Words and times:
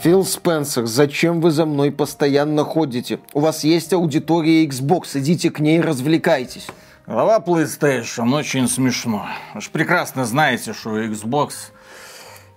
Фил 0.00 0.24
Спенсер, 0.24 0.86
зачем 0.86 1.40
вы 1.40 1.50
за 1.50 1.64
мной 1.64 1.90
постоянно 1.90 2.64
ходите? 2.64 3.18
У 3.32 3.40
вас 3.40 3.64
есть 3.64 3.92
аудитория 3.92 4.66
Xbox, 4.66 5.18
идите 5.18 5.50
к 5.50 5.58
ней, 5.58 5.80
развлекайтесь. 5.80 6.66
Глава 7.06 7.38
PlayStation 7.38 8.34
очень 8.34 8.68
смешно. 8.68 9.26
Вы 9.54 9.60
же 9.62 9.70
прекрасно 9.70 10.26
знаете, 10.26 10.74
что 10.74 10.90
у 10.90 10.98
Xbox 10.98 11.72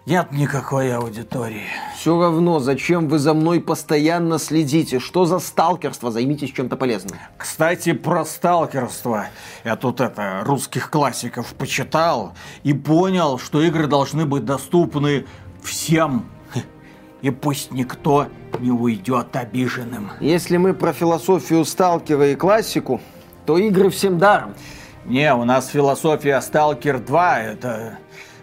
нет 0.06 0.32
никакой 0.32 0.94
аудитории. 0.94 1.68
Все 1.96 2.20
равно, 2.20 2.60
зачем 2.60 3.08
вы 3.08 3.20
за 3.20 3.34
мной 3.34 3.62
постоянно 3.62 4.38
следите? 4.38 5.00
Что 5.00 5.26
за 5.26 5.40
сталкерство? 5.40 6.12
Займитесь 6.12 6.52
чем-то 6.52 6.76
полезным. 6.76 7.18
Кстати, 7.38 7.94
про 7.94 8.26
сталкерство. 8.26 9.28
Я 9.64 9.78
тут 9.78 10.02
это, 10.02 10.42
русских 10.44 10.90
классиков 10.92 11.54
почитал 11.54 12.34
и 12.64 12.74
понял, 12.74 13.40
что 13.40 13.62
игры 13.62 13.88
должны 13.88 14.26
быть 14.26 14.46
доступны 14.46 15.26
всем. 15.64 16.26
И 17.22 17.30
пусть 17.32 17.72
никто 17.72 18.28
не 18.60 18.72
уйдет 18.72 19.36
обиженным. 19.36 20.12
Если 20.20 20.58
мы 20.58 20.74
про 20.74 20.94
философию 20.94 21.66
сталкера 21.66 22.30
и 22.30 22.36
классику, 22.36 23.02
то 23.46 23.58
игры 23.58 23.90
всем 23.90 24.18
даром. 24.18 24.54
Не, 25.06 25.34
у 25.34 25.44
нас 25.44 25.70
философия 25.70 26.40
Сталкер 26.40 27.00
2 27.00 27.40
это 27.40 27.98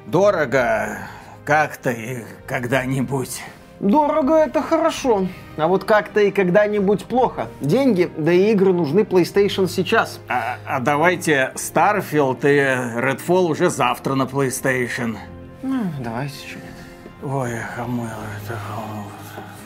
дорого 0.07 0.99
как-то 1.45 1.91
и 1.91 2.25
когда-нибудь. 2.47 3.41
Дорого 3.79 4.35
это 4.35 4.63
хорошо, 4.63 5.29
а 5.57 5.69
вот 5.69 5.85
как-то 5.85 6.21
и 6.21 6.31
когда-нибудь 6.31 7.05
плохо. 7.05 7.49
Деньги, 7.61 8.11
да 8.17 8.33
и 8.33 8.51
игры 8.53 8.73
нужны 8.73 9.01
PlayStation 9.01 9.69
сейчас. 9.69 10.19
А, 10.29 10.57
а 10.67 10.81
давайте 10.81 11.53
Starfield 11.55 12.41
и 12.43 12.99
Redfall 13.01 13.51
уже 13.51 13.71
завтра 13.71 14.15
на 14.15 14.23
PlayStation. 14.23 15.19
Ну, 15.63 15.85
давайте 16.03 16.35
что 16.49 16.66
Ой, 17.23 17.51
хамыло 17.75 18.27
это 18.45 18.59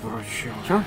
вручил. 0.02 0.52
Что? 0.64 0.82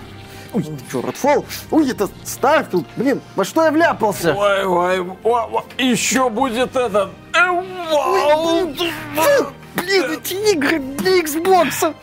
Ой, 0.53 0.63
что, 0.87 0.99
Redfall? 1.01 1.45
Ой, 1.71 1.89
это 1.89 2.09
Starfield, 2.23 2.85
блин, 2.95 3.21
во 3.35 3.43
что 3.43 3.63
я 3.65 3.71
вляпался? 3.71 4.33
Ой, 4.33 4.65
ой, 4.65 4.99
ой, 4.99 5.15
ой 5.23 5.63
еще 5.77 6.29
будет 6.29 6.75
этот... 6.75 7.11
Ой, 7.35 8.65
блин, 8.73 9.47
блин, 9.75 10.11
эти 10.11 10.33
игры 10.53 10.79
для 10.79 11.21
Xbox. 11.21 11.93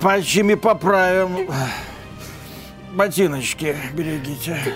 Почти 0.00 0.54
поправим. 0.54 1.50
Ботиночки 2.92 3.76
берегите. 3.92 4.74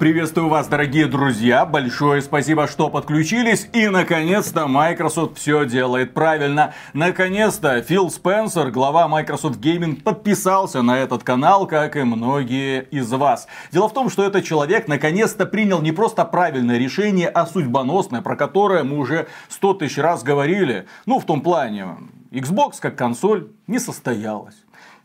Приветствую 0.00 0.48
вас, 0.48 0.66
дорогие 0.66 1.04
друзья. 1.04 1.66
Большое 1.66 2.22
спасибо, 2.22 2.66
что 2.66 2.88
подключились. 2.88 3.68
И, 3.74 3.86
наконец-то, 3.88 4.66
Microsoft 4.66 5.36
все 5.36 5.66
делает 5.66 6.14
правильно. 6.14 6.72
Наконец-то 6.94 7.82
Фил 7.82 8.08
Спенсер, 8.08 8.70
глава 8.70 9.08
Microsoft 9.08 9.60
Gaming, 9.60 10.02
подписался 10.02 10.80
на 10.80 10.96
этот 10.96 11.22
канал, 11.22 11.66
как 11.66 11.96
и 11.96 12.02
многие 12.02 12.84
из 12.84 13.12
вас. 13.12 13.46
Дело 13.72 13.90
в 13.90 13.92
том, 13.92 14.08
что 14.08 14.24
этот 14.24 14.42
человек 14.42 14.88
наконец-то 14.88 15.44
принял 15.44 15.82
не 15.82 15.92
просто 15.92 16.24
правильное 16.24 16.78
решение, 16.78 17.28
а 17.28 17.44
судьбоносное, 17.44 18.22
про 18.22 18.36
которое 18.36 18.84
мы 18.84 18.96
уже 18.96 19.28
сто 19.50 19.74
тысяч 19.74 19.98
раз 19.98 20.22
говорили. 20.22 20.86
Ну, 21.04 21.18
в 21.18 21.26
том 21.26 21.42
плане, 21.42 21.98
Xbox 22.30 22.76
как 22.80 22.96
консоль 22.96 23.48
не 23.66 23.78
состоялась. 23.78 24.54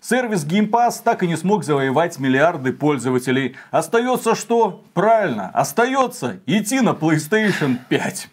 Сервис 0.08 0.46
Game 0.46 0.70
Pass 0.70 1.02
так 1.04 1.24
и 1.24 1.28
не 1.28 1.36
смог 1.36 1.64
завоевать 1.64 2.20
миллиарды 2.20 2.72
пользователей. 2.72 3.56
Остается 3.72 4.36
что? 4.36 4.84
Правильно, 4.94 5.50
остается 5.50 6.42
идти 6.46 6.82
на 6.82 6.90
PlayStation 6.92 7.80
5. 7.90 8.30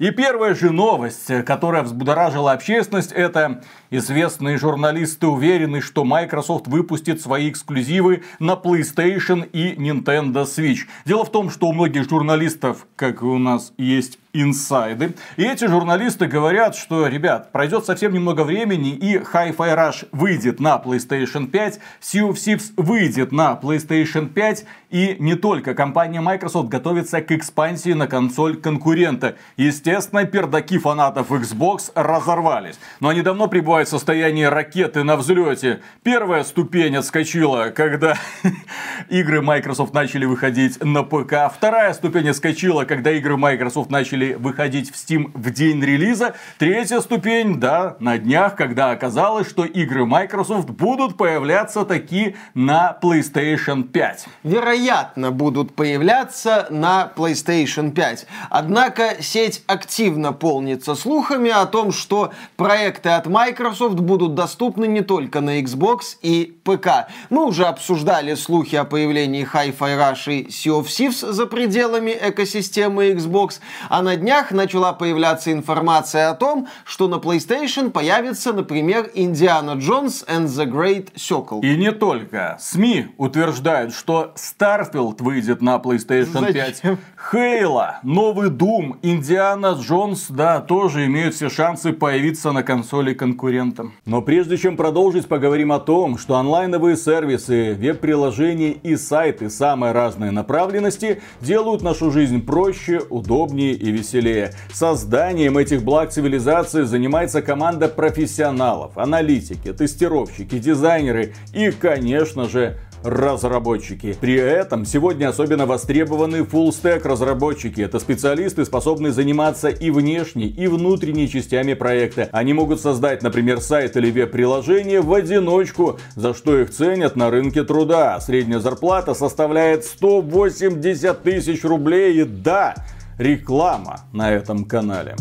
И 0.00 0.10
первая 0.10 0.54
же 0.54 0.70
новость, 0.70 1.30
которая 1.46 1.82
взбудоражила 1.82 2.52
общественность, 2.52 3.10
это 3.10 3.62
известные 3.96 4.58
журналисты 4.58 5.26
уверены, 5.26 5.80
что 5.80 6.04
Microsoft 6.04 6.66
выпустит 6.66 7.20
свои 7.20 7.50
эксклюзивы 7.50 8.22
на 8.38 8.52
PlayStation 8.52 9.48
и 9.52 9.74
Nintendo 9.74 10.44
Switch. 10.44 10.80
Дело 11.04 11.24
в 11.24 11.30
том, 11.30 11.50
что 11.50 11.68
у 11.68 11.72
многих 11.72 12.08
журналистов, 12.08 12.86
как 12.96 13.22
и 13.22 13.24
у 13.24 13.38
нас 13.38 13.72
есть 13.78 14.18
инсайды. 14.34 15.14
И 15.36 15.44
эти 15.44 15.66
журналисты 15.66 16.26
говорят, 16.26 16.74
что, 16.74 17.06
ребят, 17.06 17.52
пройдет 17.52 17.86
совсем 17.86 18.12
немного 18.12 18.42
времени, 18.42 18.90
и 18.90 19.16
Hi-Fi 19.16 19.56
Rush 19.56 20.08
выйдет 20.12 20.60
на 20.60 20.82
PlayStation 20.84 21.46
5, 21.46 21.80
Sea 22.02 22.28
of 22.28 22.34
Thieves 22.34 22.72
выйдет 22.76 23.30
на 23.30 23.58
PlayStation 23.60 24.28
5, 24.28 24.64
и 24.90 25.16
не 25.18 25.34
только. 25.34 25.74
Компания 25.74 26.20
Microsoft 26.20 26.68
готовится 26.68 27.20
к 27.20 27.32
экспансии 27.32 27.92
на 27.92 28.06
консоль 28.06 28.56
конкурента. 28.56 29.36
Естественно, 29.56 30.24
пердаки 30.24 30.78
фанатов 30.78 31.30
Xbox 31.30 31.90
разорвались. 31.94 32.78
Но 33.00 33.08
они 33.08 33.22
давно 33.22 33.46
пребывают 33.46 33.83
в 33.84 33.88
состоянии 33.88 34.44
ракеты 34.44 35.02
на 35.02 35.16
взлете. 35.16 35.80
Первая 36.02 36.44
ступень 36.44 36.96
отскочила, 36.96 37.70
когда 37.74 38.16
игры 39.08 39.42
Microsoft 39.42 39.92
начали 39.92 40.24
выходить 40.24 40.82
на 40.82 41.02
ПК. 41.02 41.52
Вторая 41.54 41.92
ступень 41.92 42.30
отскочила, 42.30 42.84
когда 42.84 43.10
игры 43.12 43.36
Microsoft 43.36 43.90
начали 43.90 44.34
выходить 44.34 44.90
в 44.90 44.94
Steam 44.94 45.30
в 45.34 45.50
день 45.50 45.82
релиза. 45.84 46.34
Третья 46.58 47.00
ступень, 47.00 47.60
да, 47.60 47.96
на 48.00 48.18
днях, 48.18 48.56
когда 48.56 48.90
оказалось, 48.90 49.48
что 49.48 49.64
игры 49.64 50.06
Microsoft 50.06 50.70
будут 50.70 51.16
появляться 51.16 51.84
такие 51.84 52.36
на 52.54 52.96
PlayStation 53.02 53.84
5. 53.84 54.26
Вероятно, 54.42 55.30
будут 55.30 55.74
появляться 55.74 56.66
на 56.70 57.12
PlayStation 57.14 57.92
5. 57.92 58.26
Однако 58.50 59.16
сеть 59.20 59.62
активно 59.66 60.32
полнится 60.32 60.94
слухами 60.94 61.50
о 61.50 61.66
том, 61.66 61.92
что 61.92 62.32
проекты 62.56 63.10
от 63.10 63.26
Microsoft 63.26 63.73
будут 63.80 64.34
доступны 64.34 64.86
не 64.86 65.02
только 65.02 65.40
на 65.40 65.60
Xbox 65.60 66.16
и 66.22 66.56
ПК. 66.64 67.08
Мы 67.30 67.46
уже 67.46 67.64
обсуждали 67.64 68.34
слухи 68.34 68.76
о 68.76 68.84
появлении 68.84 69.46
Hi-Fi 69.50 69.76
Rush 69.78 70.32
и 70.32 70.46
Sea 70.48 70.80
of 70.80 70.86
Thieves 70.86 71.32
за 71.32 71.46
пределами 71.46 72.16
экосистемы 72.20 73.10
Xbox, 73.10 73.60
а 73.88 74.02
на 74.02 74.16
днях 74.16 74.50
начала 74.52 74.92
появляться 74.92 75.52
информация 75.52 76.30
о 76.30 76.34
том, 76.34 76.68
что 76.84 77.08
на 77.08 77.16
PlayStation 77.16 77.90
появится, 77.90 78.52
например, 78.52 79.10
Индиана 79.14 79.72
Джонс 79.72 80.24
and 80.28 80.46
the 80.46 80.66
Great 80.66 81.12
Circle. 81.14 81.60
И 81.62 81.76
не 81.76 81.92
только. 81.92 82.56
СМИ 82.60 83.08
утверждают, 83.16 83.94
что 83.94 84.34
Starfield 84.36 85.22
выйдет 85.22 85.62
на 85.62 85.76
PlayStation 85.76 86.40
Зачем? 86.40 86.52
5. 86.52 86.82
Хейла, 87.30 88.00
новый 88.02 88.50
Doom, 88.50 88.98
Индиана 89.02 89.72
Джонс, 89.78 90.26
да, 90.28 90.60
тоже 90.60 91.06
имеют 91.06 91.34
все 91.34 91.48
шансы 91.48 91.92
появиться 91.92 92.52
на 92.52 92.62
консоли 92.62 93.14
конкурентам. 93.54 93.94
Но 94.06 94.22
прежде 94.22 94.56
чем 94.56 94.76
продолжить, 94.76 95.26
поговорим 95.26 95.72
о 95.72 95.80
том, 95.80 96.18
что 96.18 96.36
онлайновые 96.36 96.96
сервисы, 96.96 97.74
веб-приложения 97.74 98.72
и 98.72 98.96
сайты 98.96 99.50
самой 99.50 99.92
разной 99.92 100.30
направленности 100.30 101.22
делают 101.40 101.82
нашу 101.82 102.10
жизнь 102.10 102.44
проще, 102.44 103.00
удобнее 103.10 103.72
и 103.72 103.90
веселее. 103.90 104.52
Созданием 104.72 105.58
этих 105.58 105.82
благ 105.82 106.10
цивилизации 106.10 106.82
занимается 106.82 107.42
команда 107.42 107.88
профессионалов, 107.88 108.96
аналитики, 108.96 109.72
тестировщики, 109.72 110.58
дизайнеры 110.58 111.34
и, 111.52 111.70
конечно 111.70 112.48
же, 112.48 112.78
разработчики. 113.04 114.16
При 114.18 114.34
этом 114.34 114.84
сегодня 114.86 115.28
особенно 115.28 115.66
востребованы 115.66 116.38
full 116.38 116.70
stack 116.70 117.06
разработчики. 117.06 117.82
Это 117.82 118.00
специалисты, 118.00 118.64
способные 118.64 119.12
заниматься 119.12 119.68
и 119.68 119.90
внешней, 119.90 120.48
и 120.48 120.66
внутренней 120.66 121.28
частями 121.28 121.74
проекта. 121.74 122.28
Они 122.32 122.54
могут 122.54 122.80
создать, 122.80 123.22
например, 123.22 123.60
сайт 123.60 123.96
или 123.96 124.10
веб-приложение 124.10 125.02
в 125.02 125.12
одиночку, 125.12 125.98
за 126.16 126.34
что 126.34 126.58
их 126.58 126.70
ценят 126.70 127.14
на 127.14 127.30
рынке 127.30 127.62
труда. 127.62 128.18
Средняя 128.20 128.60
зарплата 128.60 129.14
составляет 129.14 129.84
180 129.84 131.22
тысяч 131.22 131.62
рублей. 131.62 132.22
И 132.22 132.24
да, 132.24 132.74
реклама 133.18 134.00
на 134.12 134.32
этом 134.32 134.64
канале. 134.64 135.16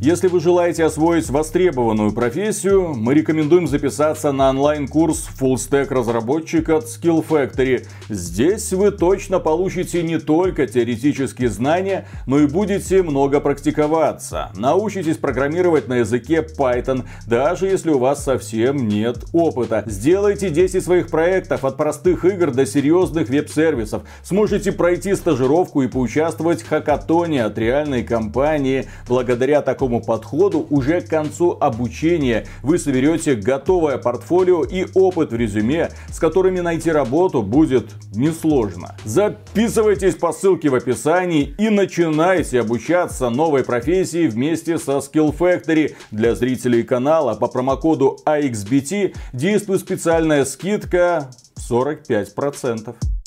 Если 0.00 0.28
вы 0.28 0.38
желаете 0.38 0.84
освоить 0.84 1.28
востребованную 1.28 2.12
профессию, 2.12 2.94
мы 2.94 3.14
рекомендуем 3.14 3.66
записаться 3.66 4.30
на 4.30 4.50
онлайн-курс 4.50 5.28
Full 5.40 5.54
Stack 5.54 5.92
разработчик 5.92 6.68
от 6.68 6.84
Skill 6.84 7.26
Factory. 7.28 7.84
Здесь 8.08 8.72
вы 8.72 8.92
точно 8.92 9.40
получите 9.40 10.04
не 10.04 10.20
только 10.20 10.68
теоретические 10.68 11.48
знания, 11.48 12.06
но 12.26 12.38
и 12.38 12.46
будете 12.46 13.02
много 13.02 13.40
практиковаться. 13.40 14.52
Научитесь 14.54 15.16
программировать 15.16 15.88
на 15.88 15.94
языке 15.94 16.46
Python, 16.56 17.02
даже 17.26 17.66
если 17.66 17.90
у 17.90 17.98
вас 17.98 18.22
совсем 18.22 18.86
нет 18.86 19.24
опыта. 19.32 19.82
Сделайте 19.86 20.50
10 20.50 20.84
своих 20.84 21.08
проектов 21.08 21.64
от 21.64 21.76
простых 21.76 22.24
игр 22.24 22.52
до 22.52 22.66
серьезных 22.66 23.30
веб-сервисов. 23.30 24.04
Сможете 24.22 24.70
пройти 24.70 25.16
стажировку 25.16 25.82
и 25.82 25.88
поучаствовать 25.88 26.62
в 26.62 26.68
хакатоне 26.68 27.44
от 27.44 27.58
реальной 27.58 28.04
компании. 28.04 28.86
Благодаря 29.08 29.60
такому 29.60 29.87
новому 29.88 30.00
подходу 30.00 30.66
уже 30.70 31.00
к 31.00 31.08
концу 31.08 31.56
обучения 31.58 32.46
вы 32.62 32.78
соберете 32.78 33.34
готовое 33.34 33.96
портфолио 33.96 34.64
и 34.64 34.86
опыт 34.94 35.32
в 35.32 35.36
резюме, 35.36 35.90
с 36.12 36.18
которыми 36.18 36.60
найти 36.60 36.90
работу 36.92 37.42
будет 37.42 37.90
несложно. 38.14 38.96
Записывайтесь 39.04 40.14
по 40.14 40.32
ссылке 40.32 40.68
в 40.68 40.74
описании 40.74 41.54
и 41.58 41.70
начинайте 41.70 42.60
обучаться 42.60 43.30
новой 43.30 43.64
профессии 43.64 44.26
вместе 44.26 44.78
со 44.78 44.98
Skill 44.98 45.34
Factory. 45.36 45.94
Для 46.10 46.34
зрителей 46.34 46.82
канала 46.82 47.34
по 47.34 47.48
промокоду 47.48 48.18
AXBT 48.26 49.14
действует 49.32 49.80
специальная 49.80 50.44
скидка 50.44 51.30
45%. 51.70 53.17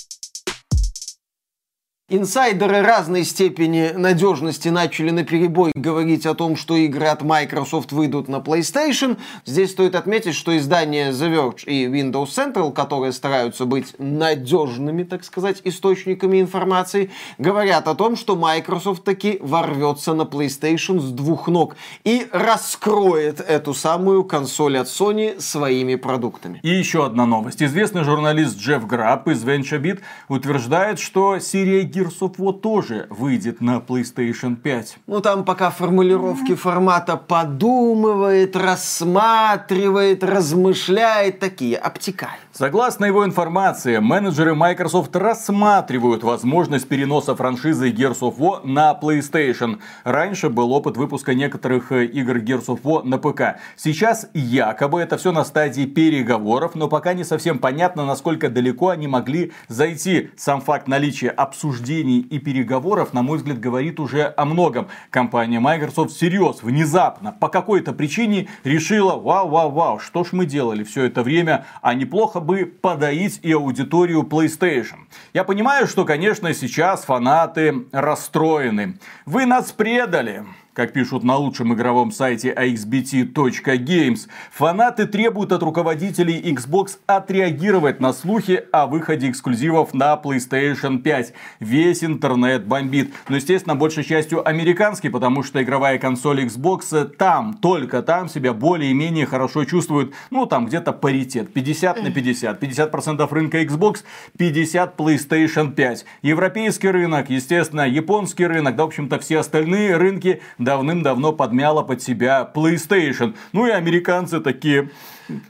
Инсайдеры 2.13 2.81
разной 2.81 3.23
степени 3.23 3.93
надежности 3.95 4.67
начали 4.67 5.11
на 5.11 5.23
перебой 5.23 5.71
говорить 5.73 6.25
о 6.25 6.33
том, 6.33 6.57
что 6.57 6.75
игры 6.75 7.05
от 7.05 7.21
Microsoft 7.21 7.93
выйдут 7.93 8.27
на 8.27 8.39
PlayStation. 8.39 9.17
Здесь 9.45 9.71
стоит 9.71 9.95
отметить, 9.95 10.35
что 10.35 10.57
издания 10.57 11.11
The 11.11 11.33
Verge 11.33 11.63
и 11.67 11.85
Windows 11.85 12.25
Central, 12.25 12.73
которые 12.73 13.13
стараются 13.13 13.63
быть 13.63 13.95
надежными, 13.97 15.03
так 15.03 15.23
сказать, 15.23 15.61
источниками 15.63 16.41
информации, 16.41 17.11
говорят 17.37 17.87
о 17.87 17.95
том, 17.95 18.17
что 18.17 18.35
Microsoft 18.35 19.05
таки 19.05 19.37
ворвется 19.41 20.13
на 20.13 20.23
PlayStation 20.23 20.99
с 20.99 21.11
двух 21.11 21.47
ног 21.47 21.77
и 22.03 22.27
раскроет 22.33 23.39
эту 23.39 23.73
самую 23.73 24.25
консоль 24.25 24.77
от 24.77 24.87
Sony 24.87 25.39
своими 25.39 25.95
продуктами. 25.95 26.59
И 26.61 26.71
еще 26.71 27.05
одна 27.05 27.25
новость. 27.25 27.63
Известный 27.63 28.03
журналист 28.03 28.57
Джефф 28.57 28.85
Грабб 28.85 29.29
из 29.29 29.45
VentureBeat 29.45 30.01
утверждает, 30.27 30.99
что 30.99 31.39
серия 31.39 31.85
Gears 32.01 32.19
of 32.21 32.37
War 32.37 32.53
тоже 32.59 33.05
выйдет 33.09 33.61
на 33.61 33.77
PlayStation 33.77 34.55
5. 34.55 34.97
Ну, 35.07 35.21
там 35.21 35.45
пока 35.45 35.69
формулировки 35.69 36.55
формата 36.55 37.15
подумывает, 37.15 38.55
рассматривает, 38.55 40.23
размышляет, 40.23 41.39
такие 41.39 41.77
обтекают. 41.77 42.39
Согласно 42.53 43.05
его 43.05 43.25
информации, 43.25 43.99
менеджеры 43.99 44.55
Microsoft 44.55 45.15
рассматривают 45.15 46.23
возможность 46.23 46.87
переноса 46.87 47.35
франшизы 47.35 47.91
Gears 47.91 48.19
of 48.21 48.37
War 48.37 48.65
на 48.65 48.97
PlayStation. 48.99 49.79
Раньше 50.03 50.49
был 50.49 50.71
опыт 50.71 50.97
выпуска 50.97 51.33
некоторых 51.33 51.91
э, 51.91 52.05
игр 52.05 52.37
Gears 52.37 52.65
of 52.65 52.81
War 52.81 53.03
на 53.03 53.17
ПК. 53.19 53.59
Сейчас 53.77 54.27
якобы 54.33 55.01
это 55.01 55.17
все 55.17 55.31
на 55.31 55.45
стадии 55.45 55.85
переговоров, 55.85 56.75
но 56.75 56.87
пока 56.87 57.13
не 57.13 57.23
совсем 57.23 57.59
понятно, 57.59 58.05
насколько 58.05 58.49
далеко 58.49 58.89
они 58.89 59.07
могли 59.07 59.51
зайти. 59.67 60.31
Сам 60.35 60.61
факт 60.61 60.87
наличия 60.87 61.29
обсуждения 61.29 61.90
обсуждений 61.91 62.19
и 62.19 62.39
переговоров, 62.39 63.13
на 63.13 63.21
мой 63.21 63.37
взгляд, 63.37 63.59
говорит 63.59 63.99
уже 63.99 64.33
о 64.37 64.45
многом. 64.45 64.87
Компания 65.09 65.59
Microsoft 65.59 66.15
всерьез, 66.15 66.63
внезапно, 66.63 67.33
по 67.33 67.49
какой-то 67.49 67.91
причине 67.91 68.47
решила, 68.63 69.15
вау-вау-вау, 69.15 69.99
что 69.99 70.23
ж 70.23 70.29
мы 70.31 70.45
делали 70.45 70.83
все 70.83 71.05
это 71.05 71.21
время, 71.23 71.65
а 71.81 71.93
неплохо 71.93 72.39
бы 72.39 72.65
подоить 72.65 73.39
и 73.43 73.51
аудиторию 73.51 74.21
PlayStation. 74.21 75.07
Я 75.33 75.43
понимаю, 75.43 75.87
что, 75.87 76.05
конечно, 76.05 76.53
сейчас 76.53 77.03
фанаты 77.03 77.85
расстроены. 77.91 78.97
Вы 79.25 79.45
нас 79.45 79.71
предали. 79.71 80.45
Как 80.73 80.93
пишут 80.93 81.23
на 81.23 81.35
лучшем 81.35 81.73
игровом 81.73 82.13
сайте 82.13 82.53
axbt.games, 82.53 84.27
фанаты 84.53 85.05
требуют 85.05 85.51
от 85.51 85.63
руководителей 85.63 86.39
Xbox 86.39 86.97
отреагировать 87.07 87.99
на 87.99 88.13
слухи 88.13 88.63
о 88.71 88.87
выходе 88.87 89.29
эксклюзивов 89.29 89.93
на 89.93 90.13
PlayStation 90.13 90.99
5. 90.99 91.33
Весь 91.59 92.05
интернет 92.05 92.65
бомбит. 92.65 93.13
Но, 93.27 93.35
естественно, 93.35 93.75
большей 93.75 94.05
частью 94.05 94.47
американский, 94.47 95.09
потому 95.09 95.43
что 95.43 95.61
игровая 95.61 95.99
консоль 95.99 96.45
Xbox 96.45 97.05
там, 97.17 97.55
только 97.55 98.01
там 98.01 98.29
себя 98.29 98.53
более-менее 98.53 99.25
хорошо 99.25 99.65
чувствует. 99.65 100.13
Ну, 100.29 100.45
там 100.45 100.67
где-то 100.67 100.93
паритет. 100.93 101.51
50 101.51 102.01
на 102.01 102.11
50. 102.11 102.63
50% 102.63 103.27
рынка 103.33 103.61
Xbox, 103.61 104.05
50 104.37 104.97
PlayStation 104.97 105.73
5. 105.73 106.05
Европейский 106.21 106.87
рынок, 106.87 107.29
естественно, 107.29 107.85
японский 107.85 108.47
рынок, 108.47 108.77
да, 108.77 108.83
в 108.83 108.87
общем-то, 108.87 109.19
все 109.19 109.39
остальные 109.39 109.97
рынки 109.97 110.41
давным-давно 110.63 111.33
подмяла 111.33 111.81
под 111.81 112.01
себя 112.01 112.49
PlayStation. 112.53 113.35
Ну 113.53 113.67
и 113.67 113.71
американцы 113.71 114.39
такие, 114.39 114.91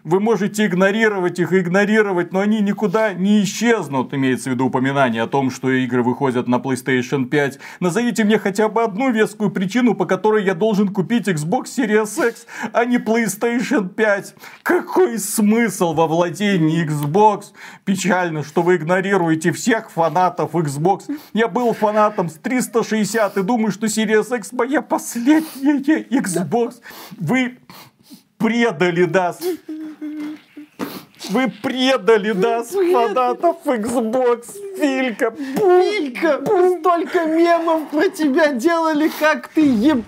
вы 0.04 0.20
можете 0.20 0.66
игнорировать 0.66 1.40
их, 1.40 1.54
игнорировать, 1.54 2.34
но 2.34 2.40
они 2.40 2.62
никуда 2.62 3.14
не 3.14 3.44
исчезнут. 3.44 4.14
Имеется 4.14 4.50
в 4.50 4.54
виду 4.54 4.66
упоминание 4.66 5.24
о 5.24 5.28
том, 5.28 5.52
что 5.52 5.70
игры 5.70 6.04
выходят 6.04 6.48
на 6.48 6.56
PlayStation 6.56 7.26
5. 7.26 7.60
Назовите 7.80 8.24
мне 8.24 8.40
хотя 8.40 8.70
бы 8.70 8.84
одну 8.84 9.12
вескую 9.12 9.52
причину, 9.52 9.96
по 9.96 10.06
которой 10.06 10.44
я 10.44 10.54
должен 10.54 10.90
купить 10.90 11.28
Xbox 11.28 11.66
Series 11.66 12.30
X, 12.30 12.46
а 12.74 12.86
не 12.86 12.98
PlayStation 12.98 13.90
5. 13.90 14.36
Какой 14.64 15.20
смысл 15.20 15.94
во 15.94 16.08
владении 16.08 16.86
Xbox? 16.86 17.46
Печально, 17.86 18.44
что 18.44 18.62
вы 18.62 18.78
игнорируете 18.78 19.52
всех 19.52 19.92
фанатов 19.92 20.56
Xbox. 20.56 21.04
Я 21.34 21.48
был 21.48 21.74
фанатом 21.74 22.30
с 22.30 22.34
360 22.34 23.38
и 23.38 23.44
думаю, 23.44 23.72
что 23.72 23.88
Series 23.88 24.36
X 24.36 24.52
моя 24.52 24.82
последняя 24.82 26.02
Xbox. 26.04 26.76
Вы 27.18 27.58
предали 28.42 29.06
нас. 29.06 29.40
Вы 31.30 31.52
предали 31.62 32.32
нас, 32.32 32.70
фанатов 32.70 33.58
Xbox, 33.66 34.46
Филька. 34.78 35.34
Филька, 35.56 36.42
столько 36.80 37.26
мемов 37.26 37.90
про 37.90 38.10
тебя 38.10 38.54
делали, 38.54 39.10
как 39.20 39.50
ты 39.50 39.62
еб 39.62 40.04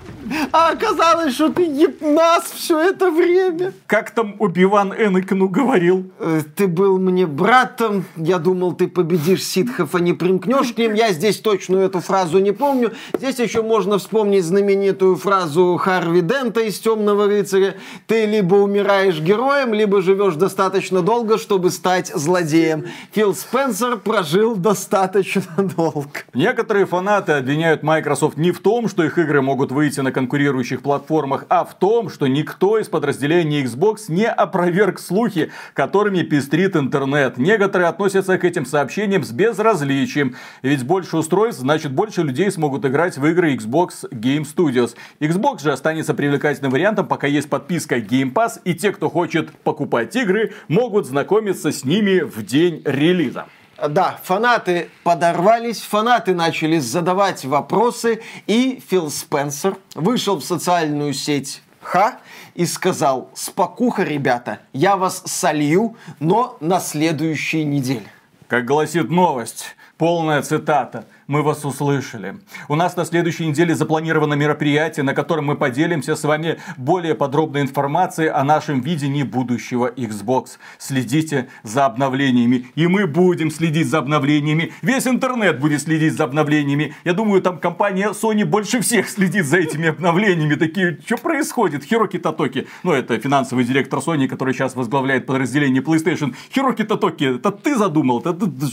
а 0.51 0.69
оказалось, 0.71 1.33
что 1.33 1.49
ты 1.49 1.67
нас 2.01 2.45
все 2.51 2.79
это 2.79 3.11
время. 3.11 3.73
Как 3.87 4.11
там 4.11 4.35
Убиван 4.39 4.93
Энакину 4.93 5.49
говорил? 5.49 6.11
Э, 6.19 6.41
ты 6.55 6.67
был 6.67 6.97
мне 6.97 7.25
братом, 7.25 8.05
я 8.15 8.39
думал, 8.39 8.73
ты 8.73 8.87
победишь 8.87 9.43
ситхов, 9.43 9.95
а 9.95 9.99
не 9.99 10.13
примкнешь 10.13 10.73
к 10.73 10.77
ним. 10.77 10.93
Я 10.93 11.11
здесь 11.11 11.39
точно 11.39 11.77
эту 11.77 11.99
фразу 11.99 12.39
не 12.39 12.51
помню. 12.51 12.93
Здесь 13.17 13.39
еще 13.39 13.61
можно 13.61 13.97
вспомнить 13.97 14.45
знаменитую 14.45 15.15
фразу 15.15 15.77
Харви 15.77 16.21
Дента 16.21 16.61
из 16.61 16.79
«Темного 16.79 17.27
рыцаря». 17.27 17.75
Ты 18.07 18.25
либо 18.25 18.55
умираешь 18.55 19.19
героем, 19.19 19.73
либо 19.73 20.01
живешь 20.01 20.35
достаточно 20.35 21.01
долго, 21.03 21.37
чтобы 21.37 21.69
стать 21.71 22.11
злодеем. 22.13 22.85
Фил 23.11 23.35
Спенсер 23.35 23.97
прожил 23.97 24.55
достаточно 24.55 25.43
долго. 25.57 26.09
Некоторые 26.33 26.85
фанаты 26.85 27.33
обвиняют 27.33 27.83
Microsoft 27.83 28.37
не 28.37 28.51
в 28.51 28.59
том, 28.59 28.87
что 28.87 29.03
их 29.03 29.17
игры 29.17 29.41
могут 29.41 29.71
выйти 29.71 29.99
на 29.99 30.11
конкурирующих 30.11 30.81
платформах, 30.81 31.45
а 31.49 31.65
в 31.65 31.77
том, 31.77 32.09
что 32.09 32.27
никто 32.27 32.79
из 32.79 32.87
подразделений 32.87 33.63
Xbox 33.63 34.05
не 34.07 34.25
опроверг 34.25 34.99
слухи, 34.99 35.51
которыми 35.73 36.21
пестрит 36.21 36.75
интернет. 36.75 37.37
Некоторые 37.37 37.89
относятся 37.89 38.37
к 38.37 38.45
этим 38.45 38.65
сообщениям 38.65 39.23
с 39.23 39.31
безразличием. 39.31 40.35
Ведь 40.61 40.83
больше 40.83 41.17
устройств, 41.17 41.61
значит 41.61 41.91
больше 41.91 42.23
людей 42.23 42.51
смогут 42.51 42.85
играть 42.85 43.17
в 43.17 43.25
игры 43.25 43.55
Xbox 43.55 44.09
Game 44.11 44.45
Studios. 44.45 44.95
Xbox 45.19 45.61
же 45.61 45.71
останется 45.71 46.13
привлекательным 46.13 46.71
вариантом, 46.71 47.07
пока 47.07 47.27
есть 47.27 47.49
подписка 47.49 47.97
Game 47.97 48.33
Pass, 48.33 48.59
и 48.63 48.73
те, 48.73 48.91
кто 48.91 49.09
хочет 49.09 49.51
покупать 49.63 50.15
игры, 50.15 50.53
могут 50.67 50.92
знакомиться 51.01 51.71
с 51.71 51.83
ними 51.83 52.19
в 52.19 52.45
день 52.45 52.81
релиза. 52.85 53.47
Да, 53.89 54.19
фанаты 54.23 54.89
подорвались, 55.03 55.81
фанаты 55.81 56.33
начали 56.35 56.77
задавать 56.77 57.43
вопросы, 57.43 58.21
и 58.45 58.81
Фил 58.87 59.09
Спенсер 59.09 59.77
вышел 59.95 60.37
в 60.37 60.43
социальную 60.43 61.13
сеть 61.13 61.61
Ха 61.81 62.19
и 62.55 62.65
сказал, 62.65 63.29
спокуха, 63.33 64.03
ребята, 64.03 64.59
я 64.71 64.95
вас 64.95 65.23
солью, 65.25 65.97
но 66.19 66.55
на 66.61 66.79
следующей 66.79 67.65
неделе. 67.65 68.07
Как 68.47 68.65
гласит 68.65 69.09
новость, 69.09 69.75
полная 69.97 70.41
цитата– 70.43 71.05
мы 71.33 71.41
вас 71.41 71.65
услышали. 71.65 72.35
У 72.67 72.75
нас 72.75 72.95
на 72.95 73.05
следующей 73.05 73.47
неделе 73.47 73.73
запланировано 73.73 74.35
мероприятие, 74.35 75.03
на 75.03 75.15
котором 75.15 75.45
мы 75.45 75.55
поделимся 75.55 76.15
с 76.15 76.23
вами 76.23 76.59
более 76.77 77.15
подробной 77.15 77.61
информацией 77.61 78.27
о 78.27 78.43
нашем 78.43 78.81
видении 78.81 79.23
будущего 79.23 79.87
Xbox. 79.87 80.59
Следите 80.77 81.47
за 81.63 81.87
обновлениями. 81.87 82.67
И 82.75 82.85
мы 82.85 83.07
будем 83.07 83.49
следить 83.49 83.87
за 83.87 83.97
обновлениями. 83.97 84.73
Весь 84.83 85.07
интернет 85.07 85.59
будет 85.59 85.81
следить 85.81 86.13
за 86.13 86.25
обновлениями. 86.25 86.93
Я 87.03 87.13
думаю, 87.13 87.41
там 87.41 87.57
компания 87.57 88.11
Sony 88.11 88.45
больше 88.45 88.79
всех 88.81 89.09
следит 89.09 89.47
за 89.47 89.57
этими 89.57 89.87
обновлениями. 89.89 90.53
Такие, 90.53 90.99
что 91.03 91.17
происходит? 91.17 91.83
Хироки 91.83 92.19
Татоки, 92.19 92.67
ну 92.83 92.91
это 92.91 93.17
финансовый 93.17 93.65
директор 93.65 93.97
Sony, 93.97 94.27
который 94.27 94.53
сейчас 94.53 94.75
возглавляет 94.75 95.25
подразделение 95.25 95.81
PlayStation. 95.81 96.35
Хироки 96.53 96.83
Татоки, 96.83 97.37
это 97.37 97.49
ты 97.49 97.75
задумал? 97.75 98.19
Это, 98.19 98.33
да, 98.33 98.67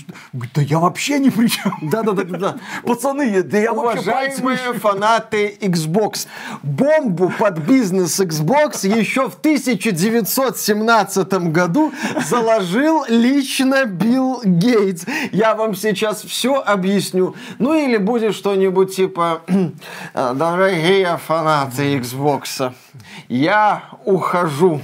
да 0.54 0.60
я 0.60 0.78
вообще 0.78 1.18
ни 1.18 1.30
при 1.30 1.46
чем. 1.46 1.72
Да-да-да, 1.80 2.49
Пацаны, 2.84 3.42
да 3.42 3.58
я 3.58 3.72
Уважаемые 3.72 4.74
фанаты 4.74 5.56
Xbox, 5.60 6.26
бомбу 6.62 7.32
под 7.38 7.58
бизнес 7.58 8.20
Xbox 8.20 8.86
еще 8.86 9.28
в 9.28 9.34
1917 9.34 11.32
году 11.52 11.92
заложил 12.26 13.04
лично 13.08 13.84
Билл 13.84 14.40
Гейтс. 14.44 15.04
Я 15.32 15.54
вам 15.54 15.74
сейчас 15.74 16.22
все 16.22 16.54
объясню. 16.56 17.34
Ну 17.58 17.74
или 17.74 17.96
будет 17.96 18.34
что-нибудь 18.34 18.94
типа 18.94 19.42
«Дорогие 20.14 21.18
фанаты 21.18 21.96
Xbox, 21.98 22.72
я 23.28 23.84
ухожу». 24.04 24.80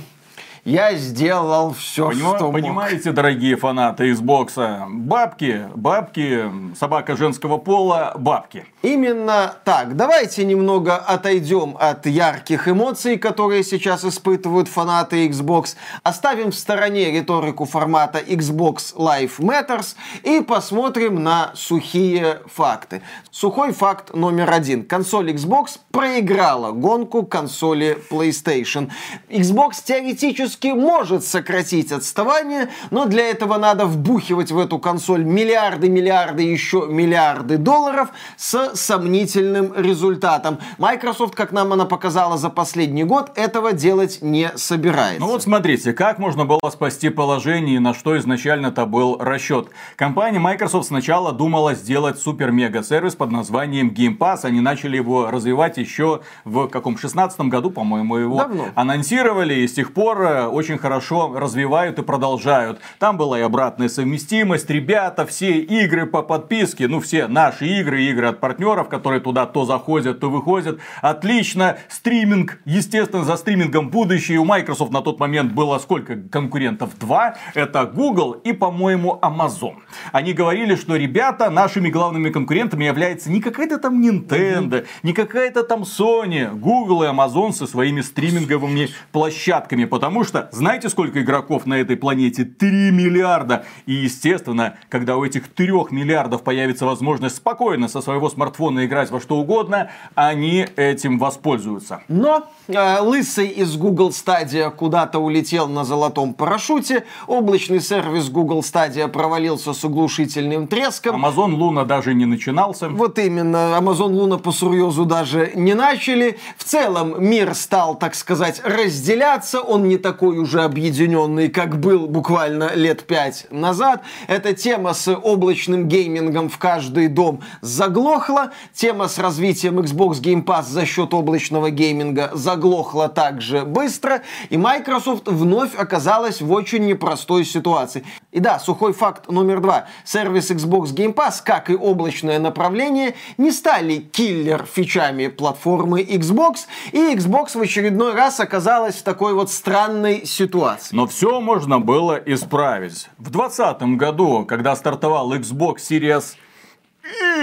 Я 0.67 0.97
сделал 0.97 1.73
все, 1.75 2.09
Поним... 2.09 2.35
что 2.37 2.51
Понимаете, 2.51 3.11
мог. 3.11 3.15
дорогие 3.15 3.55
фанаты 3.55 4.11
Xbox, 4.11 4.85
бабки, 4.89 5.69
бабки, 5.77 6.51
собака 6.77 7.17
женского 7.17 7.59
пола, 7.59 8.15
бабки. 8.19 8.65
Именно 8.83 9.55
так. 9.65 9.95
Давайте 9.95 10.45
немного 10.45 10.97
отойдем 10.97 11.77
от 11.79 12.07
ярких 12.07 12.67
эмоций, 12.67 13.17
которые 13.17 13.63
сейчас 13.63 14.05
испытывают 14.05 14.67
фанаты 14.67 15.29
Xbox, 15.29 15.77
оставим 16.03 16.51
в 16.51 16.57
стороне 16.57 17.13
риторику 17.13 17.65
формата 17.65 18.19
Xbox 18.19 18.97
Live 18.97 19.39
Matters 19.39 19.95
и 20.25 20.41
посмотрим 20.41 21.23
на 21.23 21.53
сухие 21.55 22.41
факты. 22.53 23.03
Сухой 23.31 23.73
факт 23.73 24.15
номер 24.15 24.51
один. 24.51 24.85
Консоль 24.85 25.31
Xbox 25.31 25.79
проиграла 25.93 26.73
гонку 26.73 27.25
консоли 27.25 27.99
PlayStation. 28.11 28.91
Xbox 29.29 29.75
теоретически 29.85 30.56
теоретически 30.57 30.69
может 30.69 31.25
сократить 31.25 31.93
отставание, 31.93 32.69
но 32.91 33.07
для 33.07 33.29
этого 33.29 33.59
надо 33.59 33.87
вбухивать 33.87 34.51
в 34.51 34.59
эту 34.59 34.79
консоль 34.79 35.25
миллиарды, 35.25 35.89
миллиарды, 35.89 36.43
еще 36.43 36.87
миллиарды 36.89 37.59
долларов 37.59 38.09
с 38.37 38.75
сомнительным 38.75 39.73
результатом. 39.77 40.59
Microsoft, 40.79 41.35
как 41.35 41.53
нам 41.53 41.73
она 41.73 41.85
показала 41.85 42.37
за 42.37 42.51
последний 42.51 43.05
год, 43.05 43.31
этого 43.37 43.73
делать 43.73 44.19
не 44.23 44.51
собирается. 44.57 45.21
Ну 45.21 45.27
вот 45.27 45.43
смотрите, 45.43 45.93
как 45.93 46.19
можно 46.19 46.45
было 46.45 46.71
спасти 46.71 47.09
положение 47.09 47.77
и 47.77 47.79
на 47.79 47.95
что 47.95 48.17
изначально-то 48.19 48.87
был 48.87 49.19
расчет. 49.21 49.69
Компания 49.97 50.39
Microsoft 50.39 50.89
сначала 50.89 51.33
думала 51.33 51.75
сделать 51.75 52.19
супер-мега-сервис 52.19 53.15
под 53.15 53.31
названием 53.31 53.91
Game 53.91 54.17
Pass. 54.17 54.41
Они 54.43 54.61
начали 54.61 54.97
его 54.97 55.31
развивать 55.31 55.77
еще 55.77 56.21
в 56.45 56.69
каком 56.69 56.99
16 56.99 57.41
году, 57.41 57.71
по-моему, 57.71 58.17
его 58.17 58.39
Давно. 58.39 58.67
анонсировали. 58.75 59.55
И 59.55 59.69
с 59.69 59.73
тех 59.73 59.93
пор 59.93 60.23
э, 60.23 60.46
очень 60.49 60.79
хорошо 60.79 61.33
развивают 61.37 61.99
и 61.99 62.03
продолжают. 62.03 62.81
Там 62.99 63.17
была 63.17 63.39
и 63.39 63.43
обратная 63.43 63.89
совместимость, 63.89 64.69
ребята, 64.71 65.27
все 65.27 65.59
игры 65.59 66.07
по 66.07 66.23
подписке, 66.23 66.89
ну 66.89 67.01
все 67.01 67.27
наши 67.27 67.67
игры, 67.67 68.03
игры 68.03 68.29
от 68.29 68.41
партнеров, 68.41 68.89
которые 68.89 69.21
туда 69.21 69.47
то 69.47 69.65
заходят, 69.65 70.21
то 70.21 70.31
выходят. 70.31 70.79
Отлично, 71.03 71.79
стриминг, 71.89 72.59
естественно, 72.65 73.25
за 73.25 73.37
стримингом 73.37 73.91
будущее. 73.91 74.39
У 74.39 74.45
Microsoft 74.45 74.93
на 74.93 75.03
тот 75.03 75.19
момент 75.21 75.53
было 75.53 75.79
сколько 75.79 76.17
конкурентов? 76.17 76.99
Два. 76.99 77.37
Это 77.55 77.85
Google 77.85 78.33
и, 78.33 78.53
по-моему, 78.53 79.19
Amazon. 79.23 79.77
Они 80.13 80.33
говорили, 80.33 80.75
что 80.75 80.97
ребята, 80.97 81.51
нашими 81.51 81.89
главными 81.89 82.31
конкурентами 82.31 82.85
является 82.85 83.31
не 83.31 83.41
какая-то 83.41 83.79
там 83.79 84.03
Nintendo, 84.03 84.87
не 85.03 85.13
какая-то 85.13 85.63
там 85.63 85.83
Sony, 85.83 86.55
Google 86.55 87.05
и 87.05 87.07
Amazon 87.07 87.53
со 87.53 87.67
своими 87.67 88.01
стриминговыми 88.01 88.89
площадками, 89.13 89.85
потому 89.85 90.25
что 90.25 90.36
что 90.37 90.49
знаете, 90.53 90.89
сколько 90.89 91.23
игроков 91.23 91.67
на 91.67 91.75
этой 91.75 91.97
планете? 91.97 92.45
3 92.45 92.91
миллиарда. 92.91 93.65
И, 93.87 93.93
естественно, 93.93 94.77
когда 94.89 95.17
у 95.17 95.25
этих 95.25 95.49
3 95.49 95.67
миллиардов 95.91 96.43
появится 96.43 96.87
возможность 96.87 97.37
спокойно 97.37 97.89
со 97.89 98.01
своего 98.01 98.29
смартфона 98.29 98.87
играть 98.87 99.11
во 99.11 99.21
что 99.21 99.37
угодно, 99.37 99.91
они 100.15 100.67
этим 100.77 101.19
воспользуются. 101.19 102.03
Но 102.09 102.45
э, 102.69 103.01
лысый 103.01 103.49
из 103.49 103.77
Google 103.77 104.11
Stadia 104.11 104.71
куда-то 104.71 105.19
улетел 105.19 105.69
на 105.69 105.85
золотом 105.85 106.35
парашюте. 106.35 107.05
Облачный 107.27 107.81
сервис 107.81 108.29
Google 108.29 108.61
Stadia 108.61 109.09
провалился 109.09 109.73
с 109.73 109.85
оглушительным 109.85 110.67
треском. 110.67 111.25
Amazon 111.25 111.57
Luna 111.57 111.85
даже 111.85 112.15
не 112.15 112.27
начинался. 112.27 112.89
Вот 112.89 113.19
именно. 113.19 113.77
Amazon 113.79 114.13
Luna 114.13 114.39
по 114.39 114.53
Сурьезу 114.53 115.05
даже 115.05 115.53
не 115.55 115.75
начали. 115.75 116.39
В 116.57 116.65
целом 116.65 117.23
мир 117.23 117.55
стал, 117.55 117.97
так 117.97 118.15
сказать, 118.15 118.61
разделяться. 118.65 119.61
Он 119.61 119.89
не 119.89 119.99
такой 119.99 120.16
такой 120.17 120.39
уже 120.39 120.63
объединенный, 120.63 121.51
как 121.51 121.79
был 121.79 122.07
буквально 122.07 122.75
лет 122.75 123.03
пять 123.03 123.47
назад. 123.51 124.01
Эта 124.29 124.55
тема 124.55 124.95
с 124.95 125.15
облачным 125.15 125.89
геймингом 125.89 126.49
в 126.49 126.57
каждый 126.57 127.09
дом 127.09 127.43
заглохла. 127.61 128.53
Тема 128.73 129.09
с 129.09 129.19
развитием 129.19 129.79
Xbox 129.79 130.23
Game 130.23 130.43
Pass 130.43 130.63
за 130.71 130.87
счет 130.87 131.13
облачного 131.13 131.71
гейминга 131.71 132.31
заглохла 132.33 133.11
также 133.11 133.67
быстро. 133.67 134.23
И 134.49 134.57
Microsoft 134.57 135.29
вновь 135.29 135.75
оказалась 135.77 136.41
в 136.41 136.51
очень 136.51 136.87
непростой 136.87 137.45
ситуации. 137.45 138.03
И 138.33 138.41
да, 138.41 138.59
сухой 138.59 138.95
факт 138.95 139.31
номер 139.31 139.61
два. 139.61 139.85
Сервис 140.05 140.51
Xbox 140.51 140.95
Game 140.95 141.13
Pass, 141.13 141.43
как 141.45 141.69
и 141.69 141.75
облачное 141.75 142.39
направление, 142.39 143.17
не 143.37 143.51
стали 143.51 143.99
киллер-фичами 143.99 145.29
платформы 145.29 146.01
Xbox. 146.01 146.61
И 146.93 147.15
Xbox 147.15 147.59
в 147.59 147.61
очередной 147.61 148.15
раз 148.15 148.41
оказалась 148.41 148.95
в 148.95 149.03
такой 149.03 149.35
вот 149.35 149.51
странной 149.51 150.06
ситуации. 150.25 150.95
Но 150.95 151.07
все 151.07 151.41
можно 151.41 151.79
было 151.81 152.15
исправить. 152.27 153.09
В 153.19 153.31
2020 153.31 153.83
году, 153.97 154.45
когда 154.47 154.77
стартовал 154.77 155.33
Xbox 155.35 155.77
Series 155.77 156.37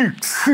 X, 0.01 0.49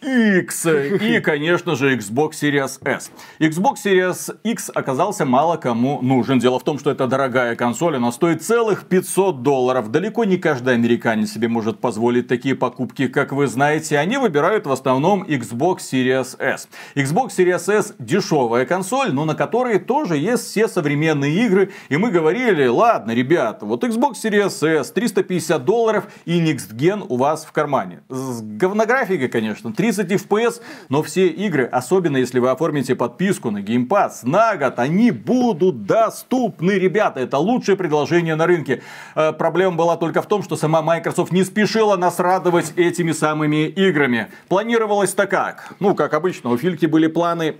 X 0.00 0.66
и, 1.00 1.20
конечно 1.20 1.74
же, 1.74 1.96
Xbox 1.96 2.30
Series 2.32 2.78
S. 2.84 3.10
Xbox 3.40 3.76
Series 3.84 4.36
X 4.44 4.70
оказался 4.72 5.24
мало 5.24 5.56
кому 5.56 6.00
нужен. 6.02 6.38
Дело 6.38 6.60
в 6.60 6.64
том, 6.64 6.78
что 6.78 6.90
это 6.90 7.08
дорогая 7.08 7.56
консоль, 7.56 7.96
она 7.96 8.12
стоит 8.12 8.42
целых 8.42 8.84
500 8.84 9.42
долларов. 9.42 9.90
Далеко 9.90 10.24
не 10.24 10.36
каждый 10.36 10.74
американец 10.74 11.32
себе 11.32 11.48
может 11.48 11.80
позволить 11.80 12.28
такие 12.28 12.54
покупки, 12.54 13.08
как 13.08 13.32
вы 13.32 13.48
знаете. 13.48 13.98
Они 13.98 14.18
выбирают 14.18 14.66
в 14.66 14.72
основном 14.72 15.24
Xbox 15.24 15.78
Series 15.92 16.36
S. 16.38 16.68
Xbox 16.94 17.30
Series 17.36 17.72
S 17.72 17.94
дешевая 17.98 18.66
консоль, 18.66 19.12
но 19.12 19.24
на 19.24 19.34
которой 19.34 19.80
тоже 19.80 20.16
есть 20.16 20.44
все 20.44 20.68
современные 20.68 21.46
игры. 21.46 21.72
И 21.88 21.96
мы 21.96 22.10
говорили, 22.12 22.66
ладно, 22.66 23.10
ребята, 23.12 23.66
вот 23.66 23.82
Xbox 23.82 24.12
Series 24.22 24.80
S 24.80 24.92
350 24.92 25.64
долларов 25.64 26.06
и 26.24 26.40
Next 26.40 26.72
Gen 26.74 27.04
у 27.08 27.16
вас 27.16 27.44
в 27.44 27.50
кармане. 27.50 28.02
С 28.08 28.42
говнографикой, 28.42 29.28
конечно, 29.28 29.72
3 29.72 29.87
30 29.92 30.12
FPS, 30.12 30.60
но 30.88 31.02
все 31.02 31.28
игры, 31.28 31.64
особенно 31.64 32.18
если 32.18 32.38
вы 32.38 32.50
оформите 32.50 32.94
подписку 32.94 33.50
на 33.50 33.58
Game 33.58 33.88
Pass 33.88 34.20
на 34.22 34.56
год, 34.56 34.78
они 34.78 35.10
будут 35.10 35.86
доступны, 35.86 36.72
ребята. 36.72 37.20
Это 37.20 37.38
лучшее 37.38 37.76
предложение 37.76 38.34
на 38.34 38.46
рынке. 38.46 38.82
Э, 39.14 39.32
проблема 39.32 39.76
была 39.76 39.96
только 39.96 40.20
в 40.20 40.26
том, 40.26 40.42
что 40.42 40.56
сама 40.56 40.82
Microsoft 40.82 41.32
не 41.32 41.42
спешила 41.42 41.96
нас 41.96 42.18
радовать 42.18 42.72
этими 42.76 43.12
самыми 43.12 43.66
играми. 43.66 44.28
Планировалось-то 44.48 45.26
как? 45.26 45.74
Ну, 45.80 45.94
как 45.94 46.12
обычно, 46.12 46.50
у 46.50 46.58
Фильки 46.58 46.84
были 46.86 47.06
планы 47.06 47.56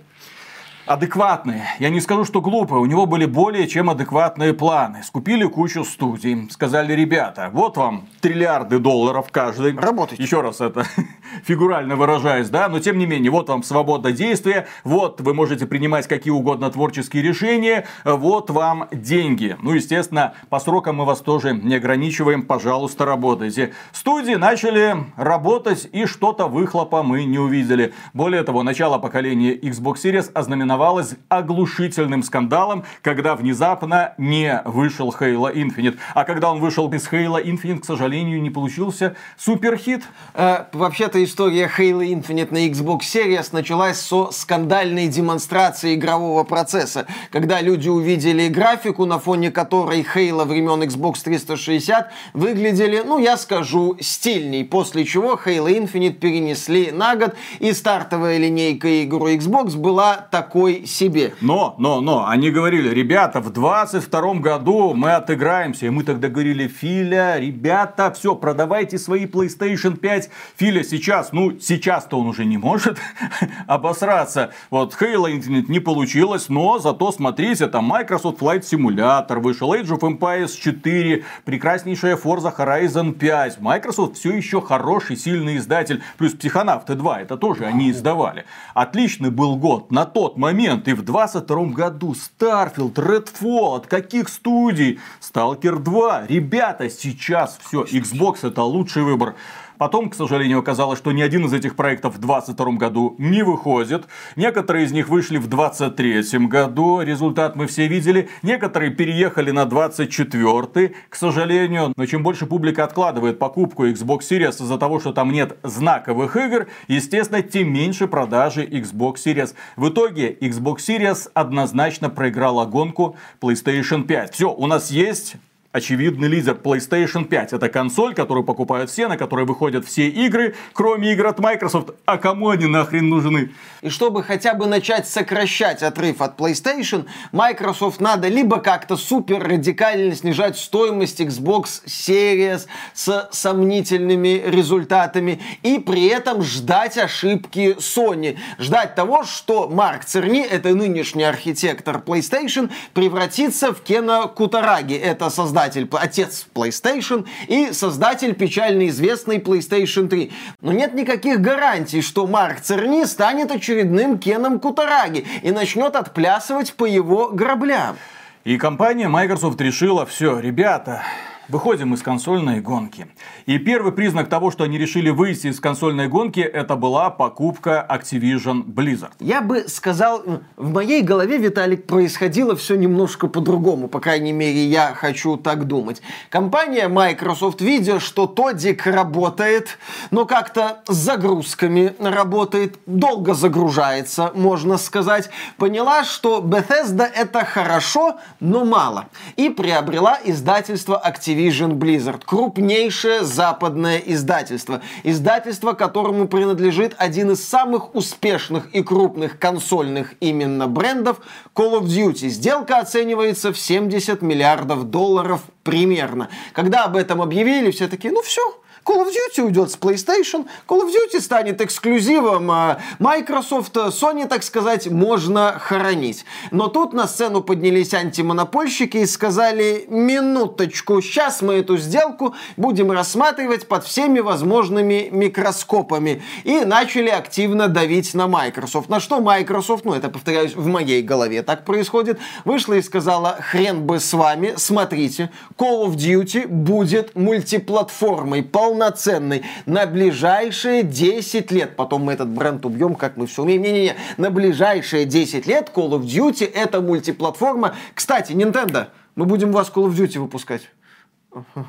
адекватные. 0.89 1.67
Я 1.77 1.89
не 1.89 2.01
скажу, 2.01 2.25
что 2.25 2.41
глупые. 2.41 2.81
У 2.81 2.85
него 2.87 3.05
были 3.05 3.25
более 3.25 3.67
чем 3.67 3.91
адекватные 3.91 4.55
планы. 4.55 5.03
Скупили 5.03 5.45
кучу 5.45 5.83
студий. 5.83 6.49
Сказали, 6.49 6.93
ребята, 6.93 7.51
вот 7.53 7.77
вам 7.77 8.07
триллиарды 8.21 8.79
долларов 8.79 9.27
каждый. 9.29 9.77
Работайте. 9.77 10.23
Еще 10.23 10.41
раз 10.41 10.61
это 10.61 10.85
фигурально 11.43 11.95
выражаясь, 11.95 12.49
да. 12.49 12.67
Но 12.69 12.79
тем 12.79 12.97
не 12.97 13.05
менее, 13.05 13.29
вот 13.29 13.49
вам 13.49 13.61
свобода 13.61 14.11
действия. 14.11 14.67
Вот 14.83 15.21
вы 15.21 15.35
можете 15.35 15.67
принимать 15.67 16.07
какие 16.07 16.31
угодно 16.33 16.71
творческие 16.71 17.21
решения. 17.21 17.85
Вот 18.03 18.49
вам 18.49 18.87
деньги. 18.91 19.57
Ну, 19.61 19.73
естественно, 19.73 20.33
по 20.49 20.59
срокам 20.59 20.95
мы 20.95 21.05
вас 21.05 21.19
тоже 21.21 21.53
не 21.53 21.75
ограничиваем. 21.75 22.41
Пожалуйста, 22.41 23.05
работайте. 23.05 23.73
Студии 23.91 24.33
начали 24.33 24.95
работать 25.17 25.87
и 25.91 26.07
что-то 26.07 26.47
выхлопа 26.47 27.03
мы 27.03 27.25
не 27.25 27.37
увидели. 27.37 27.93
Более 28.15 28.41
того, 28.41 28.63
начало 28.63 28.97
поколения 28.97 29.55
Xbox 29.55 29.97
Series 29.97 30.31
ознаменовало 30.33 30.78
ознаменовалось 30.79 31.15
оглушительным 31.27 32.23
скандалом, 32.23 32.83
когда 33.01 33.35
внезапно 33.35 34.13
не 34.17 34.61
вышел 34.65 35.13
Halo 35.19 35.53
Infinite. 35.53 35.97
А 36.13 36.23
когда 36.23 36.51
он 36.51 36.59
вышел 36.59 36.87
без 36.87 37.07
Halo 37.11 37.43
Infinite, 37.43 37.81
к 37.81 37.85
сожалению, 37.85 38.41
не 38.41 38.49
получился 38.49 39.15
суперхит. 39.37 40.03
Э, 40.33 40.65
вообще-то 40.71 41.23
история 41.23 41.69
Halo 41.77 42.01
Infinite 42.01 42.51
на 42.51 42.67
Xbox 42.67 43.01
Series 43.01 43.49
началась 43.51 43.99
со 43.99 44.31
скандальной 44.31 45.07
демонстрации 45.07 45.95
игрового 45.95 46.43
процесса, 46.43 47.05
когда 47.31 47.61
люди 47.61 47.89
увидели 47.89 48.47
графику, 48.47 49.05
на 49.05 49.19
фоне 49.19 49.51
которой 49.51 50.05
Halo 50.15 50.45
времен 50.45 50.81
Xbox 50.83 51.23
360 51.23 52.09
выглядели, 52.33 53.03
ну 53.05 53.19
я 53.19 53.37
скажу, 53.37 53.97
стильней, 53.99 54.63
после 54.63 55.03
чего 55.05 55.33
Halo 55.33 55.67
Infinite 55.67 56.13
перенесли 56.13 56.91
на 56.91 57.15
год, 57.15 57.35
и 57.59 57.73
стартовая 57.73 58.37
линейка 58.37 59.03
игру 59.03 59.29
Xbox 59.29 59.75
была 59.75 60.27
такой 60.31 60.58
такой 60.59 60.85
себе. 60.85 61.33
Но, 61.41 61.75
но, 61.77 62.01
но, 62.01 62.27
они 62.27 62.51
говорили, 62.51 62.89
ребята, 62.89 63.39
в 63.39 63.49
22 63.51 64.33
году 64.35 64.93
мы 64.93 65.13
отыграемся. 65.13 65.85
И 65.85 65.89
мы 65.89 66.03
тогда 66.03 66.27
говорили, 66.27 66.67
Филя, 66.67 67.39
ребята, 67.39 68.11
все, 68.11 68.35
продавайте 68.35 68.97
свои 68.97 69.25
PlayStation 69.25 69.97
5. 69.97 70.29
Филя 70.57 70.83
сейчас, 70.83 71.31
ну, 71.31 71.57
сейчас-то 71.59 72.19
он 72.19 72.27
уже 72.27 72.45
не 72.45 72.57
может 72.57 72.97
обосраться. 73.67 74.51
Вот 74.69 74.95
Halo 74.99 75.27
Infinite 75.31 75.65
не 75.69 75.79
получилось, 75.79 76.49
но 76.49 76.79
зато 76.79 77.11
смотрите, 77.11 77.67
там 77.67 77.85
Microsoft 77.85 78.41
Flight 78.41 78.61
Simulator 78.61 79.39
вышел, 79.39 79.73
Age 79.73 79.97
of 79.97 80.01
Empires 80.01 80.57
4, 80.59 81.23
прекраснейшая 81.45 82.17
Forza 82.17 82.53
Horizon 82.55 83.13
5. 83.13 83.61
Microsoft 83.61 84.17
все 84.17 84.33
еще 84.35 84.61
хороший, 84.61 85.15
сильный 85.15 85.57
издатель. 85.57 86.01
Плюс 86.17 86.33
Психонавты 86.33 86.95
2, 86.95 87.21
это 87.21 87.37
тоже 87.37 87.65
они 87.65 87.91
издавали. 87.91 88.45
Отличный 88.73 89.29
был 89.29 89.55
год 89.55 89.91
на 89.91 90.05
тот 90.05 90.37
момент. 90.37 90.48
И 90.87 90.93
в 90.93 91.03
22 91.03 91.65
году 91.65 92.13
Starfield, 92.13 92.93
Redfall, 92.93 93.77
от 93.77 93.87
каких 93.87 94.29
студий? 94.29 94.99
Stalker 95.21 95.79
2. 95.79 96.27
Ребята, 96.27 96.89
сейчас 96.89 97.59
все. 97.63 97.83
Xbox 97.83 98.47
это 98.47 98.63
лучший 98.63 99.03
выбор. 99.03 99.35
Потом, 99.79 100.09
к 100.09 100.15
сожалению, 100.15 100.59
оказалось, 100.59 100.99
что 100.99 101.13
ни 101.13 101.21
один 101.21 101.45
из 101.45 101.53
этих 101.53 101.77
проектов 101.77 102.15
в 102.15 102.19
2022 102.19 102.73
году 102.73 103.15
не 103.17 103.43
выходит. 103.43 104.07
Некоторые 104.35 104.85
из 104.85 104.91
них 104.91 105.07
вышли 105.07 105.37
в 105.37 105.47
2023 105.47 106.47
году. 106.47 106.99
Результат 106.99 107.55
мы 107.55 107.65
все 107.65 107.87
видели. 107.87 108.27
Некоторые 108.43 108.91
переехали 108.91 109.51
на 109.51 109.65
2024, 109.65 110.93
к 111.07 111.15
сожалению. 111.15 111.93
Но 111.95 112.05
чем 112.05 112.23
больше 112.23 112.45
публика 112.45 112.83
откладывает 112.83 113.39
покупку 113.39 113.87
Xbox 113.87 114.19
Series 114.29 114.61
из-за 114.61 114.77
того, 114.77 114.99
что 114.99 115.13
там 115.13 115.31
нет 115.31 115.57
знаковых 115.63 116.35
игр, 116.35 116.67
естественно, 116.89 117.41
тем 117.41 117.71
меньше 117.71 118.09
продажи 118.09 118.65
Xbox 118.65 119.15
Series. 119.25 119.55
В 119.77 119.87
итоге 119.87 120.33
Xbox 120.33 120.79
Series 120.79 121.31
однозначно 121.33 122.09
проиграла 122.09 122.65
гонку 122.65 123.15
PlayStation 123.39 124.03
5. 124.03 124.33
Все, 124.33 124.51
у 124.53 124.67
нас 124.67 124.91
есть 124.91 125.37
очевидный 125.71 126.27
лидер 126.27 126.55
PlayStation 126.55 127.25
5. 127.25 127.53
Это 127.53 127.69
консоль, 127.69 128.15
которую 128.15 128.43
покупают 128.43 128.89
все, 128.89 129.07
на 129.07 129.17
которой 129.17 129.45
выходят 129.45 129.85
все 129.85 130.07
игры, 130.09 130.55
кроме 130.73 131.13
игр 131.13 131.27
от 131.27 131.39
Microsoft. 131.39 131.91
А 132.05 132.17
кому 132.17 132.49
они 132.49 132.65
нахрен 132.65 133.07
нужны? 133.07 133.51
И 133.81 133.89
чтобы 133.89 134.23
хотя 134.23 134.55
бы 134.55 134.65
начать 134.65 135.07
сокращать 135.07 135.83
отрыв 135.83 136.21
от 136.21 136.39
PlayStation, 136.39 137.05
Microsoft 137.31 138.01
надо 138.01 138.27
либо 138.27 138.59
как-то 138.59 138.97
супер 138.97 139.43
радикально 139.43 140.15
снижать 140.15 140.57
стоимость 140.57 141.21
Xbox 141.21 141.83
Series 141.85 142.65
с 142.93 143.29
сомнительными 143.31 144.41
результатами 144.45 145.39
и 145.61 145.77
при 145.77 146.07
этом 146.07 146.41
ждать 146.41 146.97
ошибки 146.97 147.75
Sony. 147.77 148.37
Ждать 148.57 148.95
того, 148.95 149.23
что 149.23 149.69
Марк 149.69 150.03
Церни, 150.05 150.41
это 150.41 150.69
нынешний 150.73 151.23
архитектор 151.23 151.97
PlayStation, 151.97 152.71
превратится 152.93 153.71
в 153.71 153.81
Кена 153.81 154.27
Кутараги. 154.27 154.95
Это 154.95 155.29
создатель 155.29 155.59
создатель, 155.69 155.87
отец 155.91 156.47
PlayStation 156.53 157.27
и 157.47 157.71
создатель 157.73 158.33
печально 158.33 158.87
известной 158.87 159.37
PlayStation 159.37 160.07
3. 160.07 160.31
Но 160.61 160.71
нет 160.71 160.93
никаких 160.93 161.41
гарантий, 161.41 162.01
что 162.01 162.27
Марк 162.27 162.61
Церни 162.61 163.05
станет 163.05 163.51
очередным 163.51 164.17
Кеном 164.17 164.59
Кутараги 164.59 165.25
и 165.43 165.51
начнет 165.51 165.95
отплясывать 165.95 166.73
по 166.73 166.85
его 166.85 167.29
граблям. 167.29 167.97
И 168.45 168.57
компания 168.57 169.07
Microsoft 169.07 169.61
решила, 169.61 170.05
все, 170.05 170.39
ребята, 170.39 171.03
Выходим 171.49 171.95
из 171.95 172.03
консольной 172.03 172.61
гонки. 172.61 173.07
И 173.47 173.57
первый 173.57 173.91
признак 173.91 174.29
того, 174.29 174.51
что 174.51 174.65
они 174.65 174.77
решили 174.77 175.09
выйти 175.09 175.47
из 175.47 175.59
консольной 175.59 176.07
гонки, 176.07 176.41
это 176.41 176.75
была 176.75 177.09
покупка 177.09 177.83
Activision 177.89 178.63
Blizzard. 178.63 179.13
Я 179.19 179.41
бы 179.41 179.67
сказал, 179.67 180.21
в 180.57 180.71
моей 180.71 181.01
голове, 181.01 181.39
Виталик, 181.39 181.87
происходило 181.87 182.55
все 182.55 182.75
немножко 182.75 183.27
по-другому. 183.27 183.87
По 183.87 183.99
крайней 183.99 184.31
мере, 184.31 184.63
я 184.63 184.93
хочу 184.93 185.37
так 185.37 185.65
думать. 185.65 186.03
Компания 186.29 186.87
Microsoft, 186.87 187.61
видя, 187.61 187.99
что 187.99 188.27
Тодик 188.27 188.85
работает, 188.85 189.79
но 190.11 190.27
как-то 190.27 190.83
с 190.87 190.93
загрузками 190.93 191.95
работает, 191.99 192.77
долго 192.85 193.33
загружается, 193.33 194.31
можно 194.35 194.77
сказать, 194.77 195.31
поняла, 195.57 196.03
что 196.03 196.41
Bethesda 196.41 197.05
это 197.05 197.43
хорошо, 197.43 198.17
но 198.39 198.65
мало. 198.65 199.07
И 199.35 199.49
приобрела 199.49 200.19
издательство 200.23 201.01
Activision 201.03 201.38
Activision 201.39 201.73
Blizzard. 201.73 202.21
Крупнейшее 202.25 203.23
западное 203.23 203.97
издательство. 203.97 204.81
Издательство, 205.03 205.73
которому 205.73 206.27
принадлежит 206.27 206.95
один 206.97 207.31
из 207.31 207.47
самых 207.47 207.95
успешных 207.95 208.69
и 208.73 208.83
крупных 208.83 209.39
консольных 209.39 210.13
именно 210.19 210.67
брендов 210.67 211.21
Call 211.55 211.79
of 211.79 211.83
Duty. 211.83 212.27
Сделка 212.27 212.77
оценивается 212.77 213.53
в 213.53 213.59
70 213.59 214.21
миллиардов 214.21 214.89
долларов 214.89 215.41
примерно. 215.63 216.29
Когда 216.53 216.85
об 216.85 216.95
этом 216.95 217.21
объявили, 217.21 217.71
все 217.71 217.87
такие, 217.87 218.13
ну 218.13 218.21
все, 218.21 218.41
Call 218.85 219.05
of 219.05 219.09
Duty 219.09 219.43
уйдет 219.43 219.71
с 219.71 219.77
PlayStation, 219.77 220.45
Call 220.67 220.81
of 220.81 220.89
Duty 220.89 221.19
станет 221.21 221.61
эксклюзивом 221.61 222.49
а 222.51 222.79
Microsoft, 222.99 223.75
Sony, 223.75 224.27
так 224.27 224.43
сказать, 224.43 224.87
можно 224.87 225.57
хоронить. 225.59 226.25
Но 226.51 226.67
тут 226.67 226.93
на 226.93 227.07
сцену 227.07 227.41
поднялись 227.41 227.93
антимонопольщики 227.93 228.97
и 228.97 229.05
сказали, 229.05 229.85
минуточку, 229.89 231.01
сейчас 231.01 231.41
мы 231.41 231.55
эту 231.55 231.77
сделку 231.77 232.35
будем 232.57 232.91
рассматривать 232.91 233.67
под 233.67 233.85
всеми 233.85 234.19
возможными 234.19 235.09
микроскопами. 235.11 236.21
И 236.43 236.61
начали 236.61 237.09
активно 237.09 237.67
давить 237.67 238.13
на 238.13 238.27
Microsoft. 238.27 238.89
На 238.89 238.99
что 238.99 239.19
Microsoft, 239.19 239.85
ну 239.85 239.93
это, 239.93 240.09
повторяюсь, 240.09 240.55
в 240.55 240.67
моей 240.67 241.01
голове 241.01 241.43
так 241.43 241.65
происходит, 241.65 242.19
вышла 242.45 242.73
и 242.73 242.81
сказала, 242.81 243.37
хрен 243.39 243.85
бы 243.85 243.99
с 243.99 244.13
вами, 244.13 244.53
смотрите, 244.57 245.29
Call 245.57 245.85
of 245.85 245.95
Duty 245.95 246.47
будет 246.47 247.15
мультиплатформой, 247.15 248.43
полноценной 248.43 248.68
полноценный 248.69 249.43
на 249.65 249.87
ближайшие 249.87 250.83
10 250.83 251.51
лет. 251.51 251.75
Потом 251.75 252.03
мы 252.03 252.13
этот 252.13 252.29
бренд 252.29 252.63
убьем, 252.65 252.93
как 252.93 253.17
мы 253.17 253.25
все 253.25 253.41
умеем. 253.41 253.63
Не-не-не, 253.63 253.95
на 254.17 254.29
ближайшие 254.29 255.05
10 255.05 255.47
лет 255.47 255.71
Call 255.73 255.89
of 255.89 256.01
Duty 256.01 256.45
это 256.45 256.79
мультиплатформа. 256.81 257.75
Кстати, 257.95 258.33
Nintendo, 258.33 258.89
мы 259.15 259.25
будем 259.25 259.51
вас 259.51 259.71
Call 259.73 259.87
of 259.87 259.95
Duty 259.95 260.19
выпускать. 260.19 260.69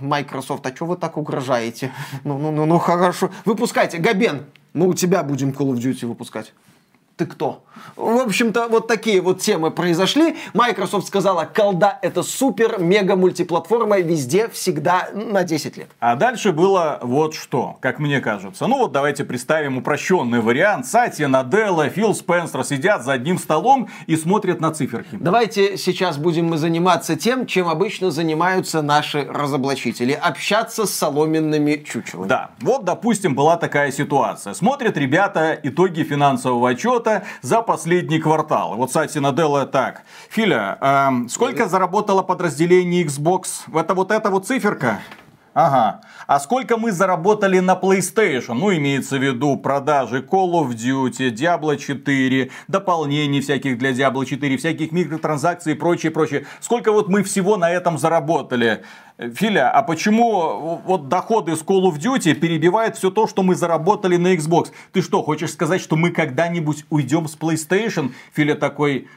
Microsoft, 0.01 0.67
а 0.67 0.75
что 0.75 0.87
вы 0.87 0.97
так 0.97 1.17
угрожаете? 1.17 1.91
Ну, 2.25 2.39
ну, 2.39 2.51
ну, 2.51 2.67
ну, 2.67 2.79
хорошо. 2.79 3.31
Выпускайте, 3.45 3.99
Габен, 3.99 4.45
мы 4.75 4.87
у 4.87 4.95
тебя 4.95 5.23
будем 5.23 5.51
Call 5.51 5.73
of 5.73 5.77
Duty 5.77 6.07
выпускать 6.07 6.53
ты 7.21 7.27
кто? 7.27 7.63
В 7.97 8.21
общем-то, 8.21 8.69
вот 8.69 8.89
такие 8.89 9.21
вот 9.21 9.41
темы 9.41 9.71
произошли. 9.71 10.37
Microsoft 10.55 11.07
сказала, 11.07 11.45
колда 11.45 11.99
это 12.03 12.23
супер, 12.23 12.79
мега 12.79 13.17
мультиплатформа, 13.17 13.99
везде, 14.01 14.49
всегда, 14.49 15.09
на 15.13 15.45
10 15.45 15.77
лет. 15.77 15.91
А 16.01 16.17
дальше 16.17 16.53
было 16.53 16.99
вот 17.03 17.35
что, 17.35 17.77
как 17.81 17.99
мне 17.99 18.21
кажется. 18.21 18.67
Ну 18.67 18.79
вот 18.79 18.93
давайте 18.93 19.25
представим 19.25 19.79
упрощенный 19.79 20.41
вариант. 20.41 20.87
Сатья, 20.87 21.29
Наделла, 21.29 21.89
Фил 21.89 22.15
Спенсер 22.15 22.65
сидят 22.65 23.05
за 23.05 23.13
одним 23.13 23.39
столом 23.39 23.89
и 24.07 24.17
смотрят 24.17 24.61
на 24.61 24.73
циферки. 24.73 25.19
Давайте 25.21 25.77
сейчас 25.77 26.17
будем 26.17 26.47
мы 26.47 26.57
заниматься 26.57 27.17
тем, 27.17 27.47
чем 27.47 27.69
обычно 27.69 28.11
занимаются 28.11 28.83
наши 28.83 29.25
разоблачители. 29.25 30.13
Общаться 30.13 30.87
с 30.87 30.95
соломенными 30.95 31.83
чучелами. 31.87 32.29
Да, 32.29 32.51
вот 32.61 32.85
допустим 32.85 33.35
была 33.35 33.57
такая 33.57 33.93
ситуация. 33.93 34.55
Смотрят 34.55 34.97
ребята 34.97 35.59
итоги 35.63 36.03
финансового 36.03 36.71
отчета, 36.71 37.10
это 37.11 37.27
за 37.43 37.63
последний 37.63 38.19
квартал. 38.19 38.77
Вот 38.77 38.93
Сати 38.93 39.21
Наделла 39.21 39.67
так. 39.67 40.03
Филя, 40.29 40.79
э, 40.81 41.29
сколько 41.29 41.69
заработало 41.69 42.23
подразделение 42.23 43.05
Xbox? 43.05 43.43
Это 43.75 43.95
вот 43.95 44.11
эта 44.11 44.31
вот 44.31 44.47
циферка? 44.47 45.01
Ага. 45.53 46.01
А 46.29 46.39
сколько 46.39 46.77
мы 46.77 46.93
заработали 46.93 47.59
на 47.59 47.75
PlayStation? 47.75 48.55
Ну, 48.55 48.73
имеется 48.73 49.19
в 49.19 49.23
виду 49.23 49.57
продажи 49.57 50.21
Call 50.21 50.53
of 50.53 50.69
Duty, 50.69 51.35
Diablo 51.35 51.77
4, 51.77 52.51
дополнений 52.69 53.41
всяких 53.41 53.77
для 53.77 53.91
Diablo 53.91 54.25
4, 54.25 54.57
всяких 54.57 54.93
микротранзакций 54.93 55.73
и 55.73 55.77
прочее, 55.77 56.13
прочее. 56.13 56.47
Сколько 56.61 56.93
вот 56.93 57.09
мы 57.09 57.25
всего 57.25 57.57
на 57.57 57.69
этом 57.69 57.99
заработали? 57.99 58.85
Филя, 59.21 59.71
а 59.71 59.83
почему 59.83 60.81
вот 60.87 61.09
доходы 61.09 61.55
с 61.55 61.61
Call 61.61 61.83
of 61.83 61.99
Duty 61.99 62.33
перебивают 62.33 62.97
все 62.97 63.11
то, 63.11 63.27
что 63.27 63.43
мы 63.43 63.55
заработали 63.55 64.17
на 64.17 64.35
Xbox? 64.35 64.69
Ты 64.93 65.03
что, 65.03 65.23
хочешь 65.23 65.53
сказать, 65.53 65.83
что 65.83 65.97
мы 65.97 66.11
когда-нибудь 66.11 66.87
уйдем 66.89 67.29
с 67.29 67.37
PlayStation? 67.37 68.13
Филя 68.33 68.55
такой, 68.55 69.09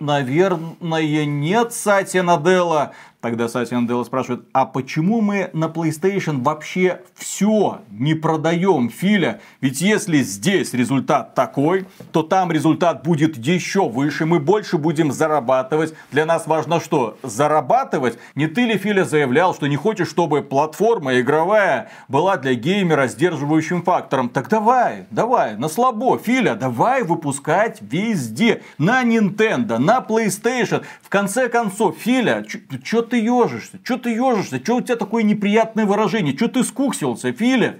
наверное, 0.00 1.24
нет, 1.24 1.72
Сатья 1.72 2.24
Наделла. 2.24 2.92
Тогда 3.20 3.48
Сатья 3.48 3.80
Наделла 3.80 4.04
спрашивает, 4.04 4.44
а 4.52 4.64
почему 4.64 5.20
мы 5.20 5.50
на 5.52 5.64
PlayStation 5.64 6.40
вообще 6.40 7.00
все 7.16 7.80
не 7.90 8.14
продаем, 8.14 8.90
Филя? 8.90 9.40
Ведь 9.60 9.80
если 9.80 10.18
здесь 10.18 10.72
результат 10.72 11.34
такой, 11.34 11.86
то 12.12 12.22
там 12.22 12.52
результат 12.52 13.02
будет 13.02 13.36
еще 13.36 13.88
выше, 13.88 14.24
мы 14.24 14.38
больше 14.38 14.78
будем 14.78 15.10
зарабатывать. 15.10 15.94
Для 16.12 16.26
нас 16.26 16.46
важно 16.46 16.78
что? 16.78 17.18
Зарабатывать? 17.24 18.20
Не 18.36 18.46
ты 18.46 18.66
ли, 18.66 18.78
Филя, 18.78 19.04
заявлял, 19.04 19.52
что 19.52 19.66
не 19.66 19.74
хочешь, 19.74 20.08
чтобы 20.08 20.42
платформа 20.42 21.18
игровая 21.18 21.90
была 22.06 22.36
для 22.36 22.54
геймера 22.54 23.08
сдерживающим 23.08 23.82
фактором. 23.82 24.28
Так 24.28 24.48
давай, 24.48 25.06
давай, 25.10 25.56
на 25.56 25.68
слабо, 25.68 26.18
Филя, 26.18 26.54
давай 26.54 27.02
выпускать 27.02 27.78
везде. 27.80 28.62
На 28.78 29.02
Nintendo, 29.02 29.78
на 29.78 29.98
PlayStation. 29.98 30.84
В 31.02 31.08
конце 31.08 31.48
концов, 31.48 31.96
Филя, 31.98 32.44
что 32.84 33.07
ты 33.08 33.18
ежишься? 33.18 33.80
Что 33.82 33.98
ты 33.98 34.10
ежишься? 34.10 34.60
Что 34.62 34.76
у 34.76 34.80
тебя 34.80 34.96
такое 34.96 35.22
неприятное 35.22 35.86
выражение? 35.86 36.36
Что 36.36 36.48
ты 36.48 36.62
скуксился, 36.62 37.32
Филя? 37.32 37.78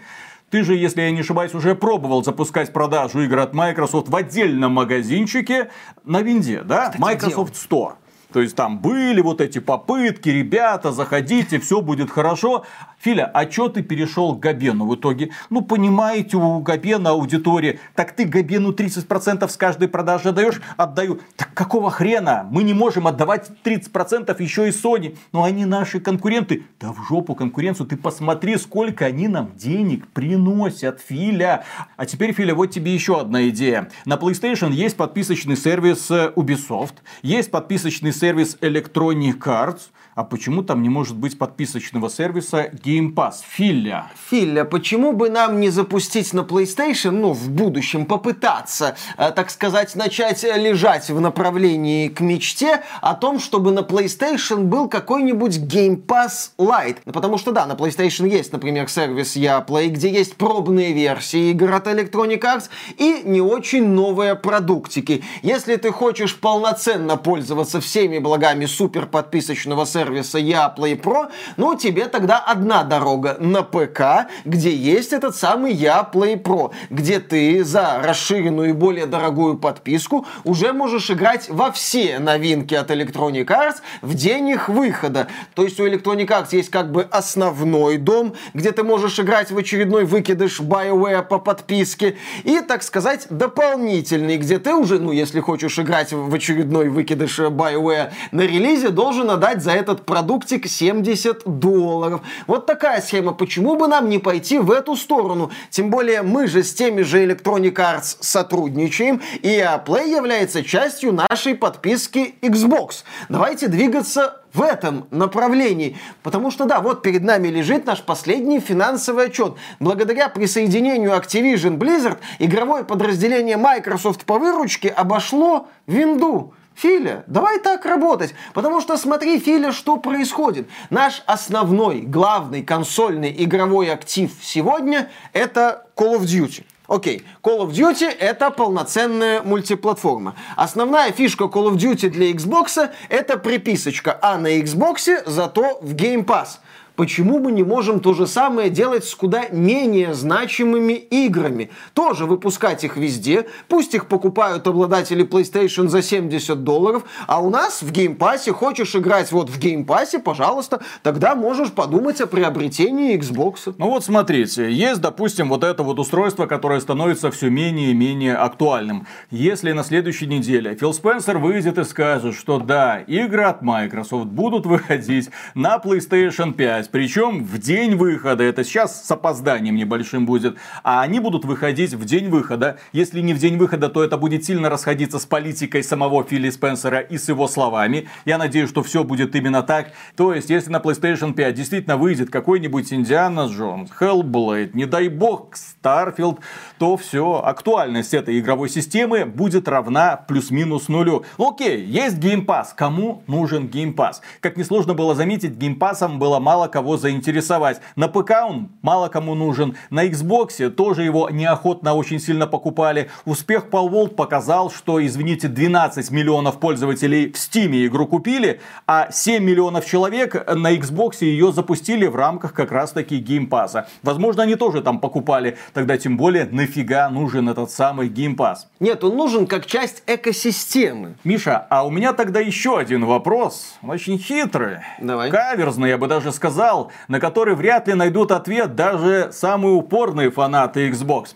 Ты 0.50 0.64
же, 0.64 0.74
если 0.74 1.02
я 1.02 1.10
не 1.10 1.20
ошибаюсь, 1.20 1.54
уже 1.54 1.74
пробовал 1.74 2.24
запускать 2.24 2.72
продажу 2.72 3.20
игр 3.22 3.38
от 3.38 3.52
Microsoft 3.52 4.08
в 4.08 4.16
отдельном 4.16 4.72
магазинчике 4.72 5.70
на 6.04 6.22
винде, 6.22 6.62
да? 6.62 6.86
Кстати, 6.86 7.00
Microsoft 7.00 7.54
Store. 7.54 7.94
То 8.32 8.40
есть 8.40 8.54
там 8.54 8.78
были 8.78 9.20
вот 9.22 9.40
эти 9.40 9.58
попытки, 9.58 10.28
ребята, 10.28 10.92
заходите, 10.92 11.58
все 11.58 11.80
будет 11.80 12.10
хорошо. 12.10 12.64
Филя, 13.00 13.30
а 13.32 13.46
чё 13.46 13.68
ты 13.68 13.82
перешел 13.82 14.34
к 14.34 14.40
Габену 14.40 14.86
в 14.86 14.96
итоге? 14.96 15.30
Ну, 15.50 15.62
понимаете, 15.62 16.36
у 16.36 16.58
Габена 16.60 17.10
аудитория. 17.10 17.78
Так 17.94 18.12
ты 18.12 18.24
Габену 18.24 18.72
30% 18.72 19.48
с 19.48 19.56
каждой 19.56 19.86
продажи 19.86 20.32
даешь? 20.32 20.60
Отдаю. 20.76 21.20
Так 21.36 21.54
какого 21.54 21.90
хрена? 21.90 22.48
Мы 22.50 22.64
не 22.64 22.74
можем 22.74 23.06
отдавать 23.06 23.50
30% 23.64 24.34
еще 24.42 24.68
и 24.68 24.72
Sony. 24.72 25.16
Но 25.32 25.44
они 25.44 25.64
наши 25.64 26.00
конкуренты. 26.00 26.64
Да 26.80 26.92
в 26.92 27.06
жопу 27.06 27.36
конкуренцию. 27.36 27.86
Ты 27.86 27.96
посмотри, 27.96 28.56
сколько 28.56 29.06
они 29.06 29.28
нам 29.28 29.52
денег 29.54 30.08
приносят, 30.08 31.00
Филя. 31.00 31.64
А 31.96 32.04
теперь, 32.04 32.32
Филя, 32.32 32.54
вот 32.54 32.66
тебе 32.66 32.92
еще 32.92 33.20
одна 33.20 33.48
идея. 33.48 33.90
На 34.06 34.14
PlayStation 34.14 34.72
есть 34.72 34.96
подписочный 34.96 35.56
сервис 35.56 36.10
э, 36.10 36.32
Ubisoft. 36.34 36.94
Есть 37.22 37.52
подписочный 37.52 38.12
сервис 38.12 38.58
Electronic 38.60 39.38
Arts. 39.38 39.90
А 40.16 40.24
почему 40.24 40.64
там 40.64 40.82
не 40.82 40.88
может 40.88 41.16
быть 41.16 41.38
подписочного 41.38 42.10
сервиса 42.10 42.72
Game 42.88 43.12
Pass? 43.12 43.34
Филя. 43.46 44.10
Филя, 44.30 44.64
почему 44.64 45.12
бы 45.12 45.28
нам 45.28 45.60
не 45.60 45.68
запустить 45.68 46.32
на 46.32 46.40
PlayStation, 46.40 47.10
ну, 47.10 47.32
в 47.32 47.50
будущем 47.50 48.06
попытаться, 48.06 48.96
э, 49.18 49.30
так 49.30 49.50
сказать, 49.50 49.94
начать 49.94 50.42
лежать 50.42 51.10
в 51.10 51.20
направлении 51.20 52.08
к 52.08 52.20
мечте 52.20 52.82
о 53.02 53.14
том, 53.14 53.40
чтобы 53.40 53.72
на 53.72 53.80
PlayStation 53.80 54.62
был 54.64 54.88
какой-нибудь 54.88 55.58
Game 55.58 56.02
Pass 56.02 56.52
Lite? 56.58 56.98
Ну, 57.04 57.12
потому 57.12 57.36
что, 57.36 57.52
да, 57.52 57.66
на 57.66 57.72
PlayStation 57.72 58.26
есть, 58.26 58.52
например, 58.52 58.88
сервис 58.88 59.36
Yaplay, 59.36 59.88
где 59.88 60.08
есть 60.10 60.36
пробные 60.36 60.94
версии 60.94 61.50
игр 61.50 61.70
от 61.74 61.86
Electronic 61.86 62.40
Arts 62.40 62.70
и 62.96 63.22
не 63.24 63.42
очень 63.42 63.86
новые 63.86 64.34
продуктики. 64.34 65.22
Если 65.42 65.76
ты 65.76 65.90
хочешь 65.90 66.36
полноценно 66.36 67.18
пользоваться 67.18 67.80
всеми 67.82 68.18
благами 68.18 68.64
супер 68.64 69.06
подписочного 69.06 69.84
сервиса, 69.84 70.38
Yaplay 70.38 70.98
Pro, 70.98 71.28
ну, 71.58 71.74
тебе 71.74 72.06
тогда 72.06 72.38
одна 72.38 72.77
дорога 72.84 73.36
на 73.40 73.62
ПК, 73.62 74.28
где 74.44 74.74
есть 74.74 75.12
этот 75.12 75.36
самый 75.36 75.74
Yaplay 75.74 76.40
Pro, 76.40 76.72
где 76.90 77.20
ты 77.20 77.64
за 77.64 78.00
расширенную 78.02 78.70
и 78.70 78.72
более 78.72 79.06
дорогую 79.06 79.58
подписку 79.58 80.26
уже 80.44 80.72
можешь 80.72 81.10
играть 81.10 81.48
во 81.48 81.72
все 81.72 82.18
новинки 82.18 82.74
от 82.74 82.90
Electronic 82.90 83.46
Arts 83.46 83.76
в 84.02 84.14
день 84.14 84.48
их 84.48 84.68
выхода. 84.68 85.28
То 85.54 85.64
есть 85.64 85.78
у 85.80 85.86
Electronic 85.86 86.26
Arts 86.26 86.48
есть 86.52 86.70
как 86.70 86.92
бы 86.92 87.02
основной 87.10 87.96
дом, 87.96 88.34
где 88.54 88.72
ты 88.72 88.82
можешь 88.82 89.18
играть 89.18 89.50
в 89.50 89.58
очередной 89.58 90.04
выкидыш 90.04 90.60
BioWare 90.60 91.22
по 91.22 91.38
подписке, 91.38 92.16
и, 92.44 92.60
так 92.60 92.82
сказать, 92.82 93.26
дополнительный, 93.30 94.36
где 94.36 94.58
ты 94.58 94.74
уже, 94.74 94.98
ну, 94.98 95.12
если 95.12 95.40
хочешь 95.40 95.78
играть 95.78 96.12
в 96.12 96.34
очередной 96.34 96.88
выкидыш 96.88 97.38
BioWare 97.38 98.12
на 98.32 98.42
релизе, 98.42 98.90
должен 98.90 99.30
отдать 99.30 99.62
за 99.62 99.72
этот 99.72 100.04
продуктик 100.04 100.66
70 100.66 101.42
долларов. 101.44 102.20
Вот 102.46 102.66
такая 102.68 103.00
схема. 103.00 103.32
Почему 103.32 103.76
бы 103.76 103.88
нам 103.88 104.10
не 104.10 104.18
пойти 104.18 104.58
в 104.58 104.70
эту 104.70 104.94
сторону? 104.94 105.50
Тем 105.70 105.88
более 105.88 106.20
мы 106.20 106.46
же 106.46 106.62
с 106.62 106.74
теми 106.74 107.00
же 107.00 107.24
Electronic 107.24 107.72
Arts 107.72 108.18
сотрудничаем, 108.20 109.22
и 109.40 109.66
Play 109.86 110.14
является 110.14 110.62
частью 110.62 111.14
нашей 111.14 111.54
подписки 111.54 112.34
Xbox. 112.42 113.04
Давайте 113.30 113.68
двигаться 113.68 114.42
в 114.52 114.60
этом 114.60 115.06
направлении. 115.10 115.96
Потому 116.22 116.50
что, 116.50 116.66
да, 116.66 116.80
вот 116.80 117.00
перед 117.00 117.22
нами 117.22 117.48
лежит 117.48 117.86
наш 117.86 118.02
последний 118.02 118.60
финансовый 118.60 119.26
отчет. 119.26 119.54
Благодаря 119.80 120.28
присоединению 120.28 121.12
Activision 121.12 121.78
Blizzard 121.78 122.18
игровое 122.38 122.84
подразделение 122.84 123.56
Microsoft 123.56 124.26
по 124.26 124.38
выручке 124.38 124.90
обошло 124.90 125.68
винду. 125.86 126.52
Филя, 126.78 127.24
давай 127.26 127.58
так 127.58 127.84
работать. 127.84 128.34
Потому 128.54 128.80
что 128.80 128.96
смотри, 128.96 129.40
Филя, 129.40 129.72
что 129.72 129.96
происходит. 129.96 130.68
Наш 130.90 131.24
основной, 131.26 132.02
главный 132.02 132.62
консольный 132.62 133.34
игровой 133.36 133.90
актив 133.90 134.30
сегодня 134.40 135.10
это 135.32 135.86
Call 135.96 136.18
of 136.18 136.22
Duty. 136.22 136.64
Окей, 136.86 137.24
Call 137.42 137.66
of 137.66 137.70
Duty 137.70 138.06
это 138.06 138.50
полноценная 138.50 139.42
мультиплатформа. 139.42 140.36
Основная 140.54 141.10
фишка 141.10 141.44
Call 141.44 141.72
of 141.72 141.74
Duty 141.74 142.10
для 142.10 142.30
Xbox 142.30 142.90
это 143.08 143.38
приписочка, 143.38 144.16
а 144.22 144.38
на 144.38 144.58
Xbox 144.60 145.24
зато 145.26 145.80
в 145.82 145.94
Game 145.94 146.24
Pass 146.24 146.60
почему 146.98 147.38
мы 147.38 147.52
не 147.52 147.62
можем 147.62 148.00
то 148.00 148.12
же 148.12 148.26
самое 148.26 148.70
делать 148.70 149.04
с 149.04 149.14
куда 149.14 149.44
менее 149.52 150.14
значимыми 150.14 150.94
играми? 150.94 151.70
Тоже 151.94 152.26
выпускать 152.26 152.82
их 152.82 152.96
везде, 152.96 153.46
пусть 153.68 153.94
их 153.94 154.06
покупают 154.08 154.66
обладатели 154.66 155.24
PlayStation 155.24 155.86
за 155.86 156.02
70 156.02 156.64
долларов, 156.64 157.04
а 157.28 157.40
у 157.40 157.50
нас 157.50 157.82
в 157.82 157.92
Game 157.92 158.19
Pass 158.19 158.45
е 158.45 158.52
хочешь 158.52 158.96
играть 158.96 159.30
вот 159.30 159.48
в 159.48 159.60
Game 159.60 159.83
Pass 159.83 160.07
е, 160.07 160.18
пожалуйста, 160.18 160.80
тогда 161.04 161.36
можешь 161.36 161.70
подумать 161.70 162.20
о 162.20 162.26
приобретении 162.26 163.16
Xbox. 163.16 163.74
Ну 163.78 163.90
вот 163.90 164.04
смотрите, 164.04 164.68
есть, 164.68 165.00
допустим, 165.00 165.50
вот 165.50 165.62
это 165.62 165.84
вот 165.84 166.00
устройство, 166.00 166.46
которое 166.46 166.80
становится 166.80 167.30
все 167.30 167.48
менее 167.48 167.92
и 167.92 167.94
менее 167.94 168.34
актуальным. 168.34 169.06
Если 169.30 169.70
на 169.70 169.84
следующей 169.84 170.26
неделе 170.26 170.74
Фил 170.74 170.92
Спенсер 170.92 171.38
выйдет 171.38 171.78
и 171.78 171.84
скажет, 171.84 172.34
что 172.34 172.58
да, 172.58 172.98
игры 172.98 173.44
от 173.44 173.62
Microsoft 173.62 174.26
будут 174.26 174.66
выходить 174.66 175.30
на 175.54 175.76
PlayStation 175.76 176.52
5, 176.52 176.87
выходить. 176.88 176.90
Причем 176.90 177.44
в 177.44 177.58
день 177.58 177.96
выхода. 177.96 178.44
Это 178.44 178.64
сейчас 178.64 179.04
с 179.04 179.10
опозданием 179.10 179.76
небольшим 179.76 180.26
будет. 180.26 180.56
А 180.82 181.02
они 181.02 181.20
будут 181.20 181.44
выходить 181.44 181.94
в 181.94 182.04
день 182.04 182.28
выхода. 182.28 182.78
Если 182.92 183.20
не 183.20 183.34
в 183.34 183.38
день 183.38 183.56
выхода, 183.56 183.88
то 183.88 184.02
это 184.02 184.16
будет 184.16 184.44
сильно 184.44 184.68
расходиться 184.68 185.18
с 185.18 185.26
политикой 185.26 185.82
самого 185.82 186.24
Филли 186.24 186.50
Спенсера 186.50 187.00
и 187.00 187.18
с 187.18 187.28
его 187.28 187.48
словами. 187.48 188.08
Я 188.24 188.38
надеюсь, 188.38 188.68
что 188.68 188.82
все 188.82 189.04
будет 189.04 189.34
именно 189.34 189.62
так. 189.62 189.92
То 190.16 190.34
есть, 190.34 190.50
если 190.50 190.70
на 190.70 190.78
PlayStation 190.78 191.32
5 191.32 191.54
действительно 191.54 191.96
выйдет 191.96 192.30
какой-нибудь 192.30 192.92
Индиана 192.92 193.46
Джонс, 193.46 193.90
Hellblade, 194.00 194.70
не 194.74 194.86
дай 194.86 195.08
бог, 195.08 195.54
Starfield, 195.54 196.38
то 196.78 196.96
все, 196.96 197.42
актуальность 197.44 198.14
этой 198.14 198.38
игровой 198.38 198.68
системы 198.68 199.24
будет 199.24 199.68
равна 199.68 200.16
плюс-минус 200.16 200.88
нулю. 200.88 201.24
Окей, 201.38 201.84
есть 201.84 202.18
Game. 202.18 202.48
Кому 202.76 203.22
нужен 203.26 203.66
Game? 203.66 203.94
Как 204.40 204.56
несложно 204.56 204.94
было 204.94 205.14
заметить, 205.14 205.52
Game 205.52 205.78
было 206.18 206.38
мало 206.38 206.68
кого 206.78 206.96
заинтересовать. 206.96 207.80
На 207.96 208.06
ПК 208.06 208.30
он 208.48 208.68
мало 208.82 209.08
кому 209.08 209.34
нужен. 209.34 209.76
На 209.90 210.06
Xbox 210.06 210.70
тоже 210.70 211.02
его 211.02 211.28
неохотно 211.28 211.94
очень 211.94 212.20
сильно 212.20 212.46
покупали. 212.46 213.10
Успех 213.24 213.66
Paul 213.68 213.90
World 213.90 214.14
показал, 214.14 214.70
что, 214.70 215.04
извините, 215.04 215.48
12 215.48 216.12
миллионов 216.12 216.60
пользователей 216.60 217.32
в 217.32 217.34
Steam 217.34 217.84
игру 217.84 218.06
купили, 218.06 218.60
а 218.86 219.10
7 219.10 219.42
миллионов 219.42 219.86
человек 219.86 220.34
на 220.54 220.72
Xbox 220.72 221.16
ее 221.22 221.50
запустили 221.50 222.06
в 222.06 222.14
рамках 222.14 222.52
как 222.52 222.70
раз 222.70 222.92
таки 222.92 223.20
Game 223.20 223.48
Pass. 223.48 223.84
Возможно, 224.04 224.44
они 224.44 224.54
тоже 224.54 224.80
там 224.80 225.00
покупали. 225.00 225.58
Тогда 225.74 225.98
тем 225.98 226.16
более 226.16 226.44
нафига 226.44 227.10
нужен 227.10 227.48
этот 227.48 227.72
самый 227.72 228.08
Game 228.08 228.36
Pass? 228.36 228.58
Нет, 228.78 229.02
он 229.02 229.16
нужен 229.16 229.48
как 229.48 229.66
часть 229.66 230.04
экосистемы. 230.06 231.16
Миша, 231.24 231.66
а 231.70 231.84
у 231.84 231.90
меня 231.90 232.12
тогда 232.12 232.38
еще 232.38 232.78
один 232.78 233.04
вопрос. 233.04 233.74
Очень 233.82 234.16
хитрый. 234.16 234.76
Давай. 235.00 235.28
Каверзный, 235.32 235.88
я 235.88 235.98
бы 235.98 236.06
даже 236.06 236.30
сказал 236.30 236.67
сказал, 236.68 236.92
на 237.08 237.20
который 237.20 237.54
вряд 237.54 237.88
ли 237.88 237.94
найдут 237.94 238.30
ответ 238.30 238.74
даже 238.74 239.30
самые 239.32 239.74
упорные 239.74 240.30
фанаты 240.30 240.90
Xbox. 240.90 241.28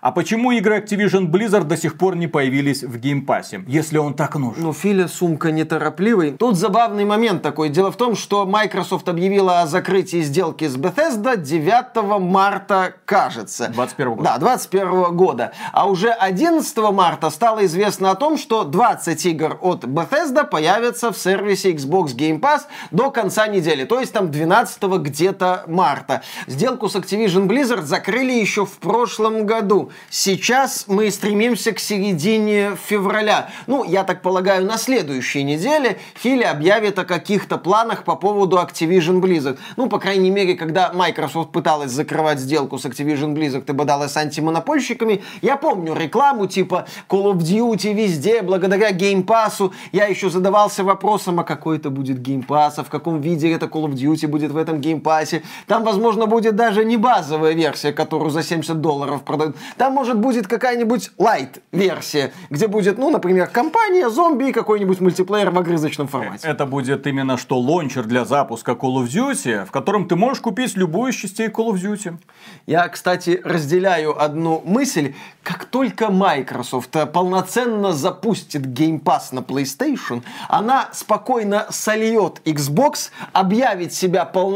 А 0.00 0.12
почему 0.12 0.50
игры 0.50 0.78
Activision 0.78 1.26
Blizzard 1.30 1.64
до 1.64 1.76
сих 1.76 1.98
пор 1.98 2.16
не 2.16 2.26
появились 2.26 2.82
в 2.82 2.96
Game 2.98 3.24
Pass 3.24 3.49
е, 3.49 3.62
если 3.66 3.98
он 3.98 4.14
так 4.14 4.34
нужен? 4.36 4.62
Ну, 4.62 4.72
Филя 4.72 5.08
у 5.08 5.19
нас 5.19 5.52
неторопливый. 5.52 6.32
Тут 6.32 6.56
забавный 6.56 7.04
момент 7.04 7.42
такой. 7.42 7.68
Дело 7.68 7.92
в 7.92 7.96
том, 7.96 8.16
что 8.16 8.46
Microsoft 8.46 9.08
объявила 9.08 9.60
о 9.60 9.66
закрытии 9.66 10.22
сделки 10.22 10.66
с 10.66 10.76
Bethesda 10.76 11.36
9 11.36 12.20
марта, 12.20 12.94
кажется. 13.04 13.68
21 13.68 14.14
года. 14.14 14.22
Да, 14.22 14.38
21 14.38 15.16
года. 15.16 15.52
А 15.72 15.88
уже 15.88 16.10
11 16.10 16.76
марта 16.92 17.30
стало 17.30 17.66
известно 17.66 18.10
о 18.10 18.14
том, 18.14 18.38
что 18.38 18.64
20 18.64 19.26
игр 19.26 19.58
от 19.60 19.84
Bethesda 19.84 20.44
появятся 20.44 21.12
в 21.12 21.18
сервисе 21.18 21.72
Xbox 21.72 22.16
Game 22.16 22.40
Pass 22.40 22.62
до 22.90 23.10
конца 23.10 23.46
недели. 23.46 23.84
То 23.84 24.00
есть 24.00 24.12
там 24.12 24.30
12 24.30 24.69
где-то 24.78 25.64
марта. 25.66 26.22
Сделку 26.46 26.88
с 26.88 26.96
Activision 26.96 27.46
Blizzard 27.46 27.82
закрыли 27.82 28.32
еще 28.32 28.66
в 28.66 28.78
прошлом 28.78 29.46
году. 29.46 29.90
Сейчас 30.10 30.84
мы 30.86 31.10
стремимся 31.10 31.72
к 31.72 31.78
середине 31.78 32.76
февраля. 32.76 33.50
Ну, 33.66 33.84
я 33.84 34.04
так 34.04 34.22
полагаю, 34.22 34.64
на 34.64 34.76
следующей 34.76 35.42
неделе 35.42 35.98
Фили 36.14 36.42
объявит 36.42 36.98
о 36.98 37.04
каких-то 37.04 37.58
планах 37.58 38.04
по 38.04 38.16
поводу 38.16 38.58
Activision 38.58 39.20
Blizzard. 39.20 39.58
Ну, 39.76 39.88
по 39.88 39.98
крайней 39.98 40.30
мере, 40.30 40.54
когда 40.54 40.92
Microsoft 40.92 41.52
пыталась 41.52 41.90
закрывать 41.90 42.38
сделку 42.38 42.78
с 42.78 42.84
Activision 42.84 43.34
Blizzard 43.34 43.64
и 43.68 43.72
бодалась 43.72 44.12
с 44.12 44.16
антимонопольщиками, 44.16 45.22
я 45.42 45.56
помню 45.56 45.94
рекламу 45.94 46.46
типа 46.46 46.86
Call 47.08 47.32
of 47.32 47.38
Duty 47.38 47.92
везде, 47.94 48.42
благодаря 48.42 48.90
Game 48.90 49.24
Pass. 49.24 49.72
Я 49.92 50.06
еще 50.06 50.30
задавался 50.30 50.84
вопросом, 50.84 51.40
а 51.40 51.44
какой 51.44 51.78
это 51.78 51.90
будет 51.90 52.18
Game 52.18 52.46
Pass, 52.46 52.74
а 52.76 52.84
в 52.84 52.90
каком 52.90 53.20
виде 53.20 53.50
это 53.50 53.66
Call 53.66 53.86
of 53.86 53.92
Duty 53.92 54.26
будет 54.26 54.52
в 54.52 54.56
этом 54.60 54.80
Pass. 54.80 55.42
Там, 55.66 55.84
возможно, 55.84 56.26
будет 56.26 56.56
даже 56.56 56.84
не 56.84 56.96
базовая 56.96 57.52
версия, 57.52 57.92
которую 57.92 58.30
за 58.30 58.42
70 58.42 58.80
долларов 58.80 59.22
продают. 59.22 59.56
Там, 59.76 59.94
может, 59.94 60.18
будет 60.18 60.46
какая-нибудь 60.46 61.10
light-версия, 61.18 62.32
где 62.50 62.68
будет, 62.68 62.98
ну, 62.98 63.10
например, 63.10 63.48
компания, 63.48 64.08
зомби 64.08 64.48
и 64.48 64.52
какой-нибудь 64.52 65.00
мультиплеер 65.00 65.50
в 65.50 65.58
огрызочном 65.58 66.08
формате. 66.08 66.46
Это 66.46 66.66
будет 66.66 67.06
именно 67.06 67.36
что 67.36 67.58
лончер 67.58 68.04
для 68.04 68.24
запуска 68.24 68.72
Call 68.72 69.02
of 69.02 69.06
Duty, 69.06 69.64
в 69.64 69.70
котором 69.70 70.06
ты 70.08 70.16
можешь 70.16 70.40
купить 70.40 70.76
любую 70.76 71.12
из 71.12 71.16
частей 71.16 71.48
Call 71.48 71.72
of 71.72 71.74
Duty. 71.74 72.16
Я, 72.66 72.88
кстати, 72.88 73.40
разделяю 73.44 74.20
одну 74.22 74.62
мысль. 74.64 75.14
Как 75.42 75.64
только 75.64 76.10
Microsoft 76.10 76.96
полноценно 77.12 77.92
запустит 77.92 78.66
Game 78.66 79.02
Pass 79.02 79.32
на 79.32 79.40
PlayStation, 79.40 80.22
она 80.48 80.88
спокойно 80.92 81.66
сольет 81.70 82.42
Xbox, 82.44 83.10
объявит 83.32 83.92
себя 83.92 84.24
полноценным 84.24 84.49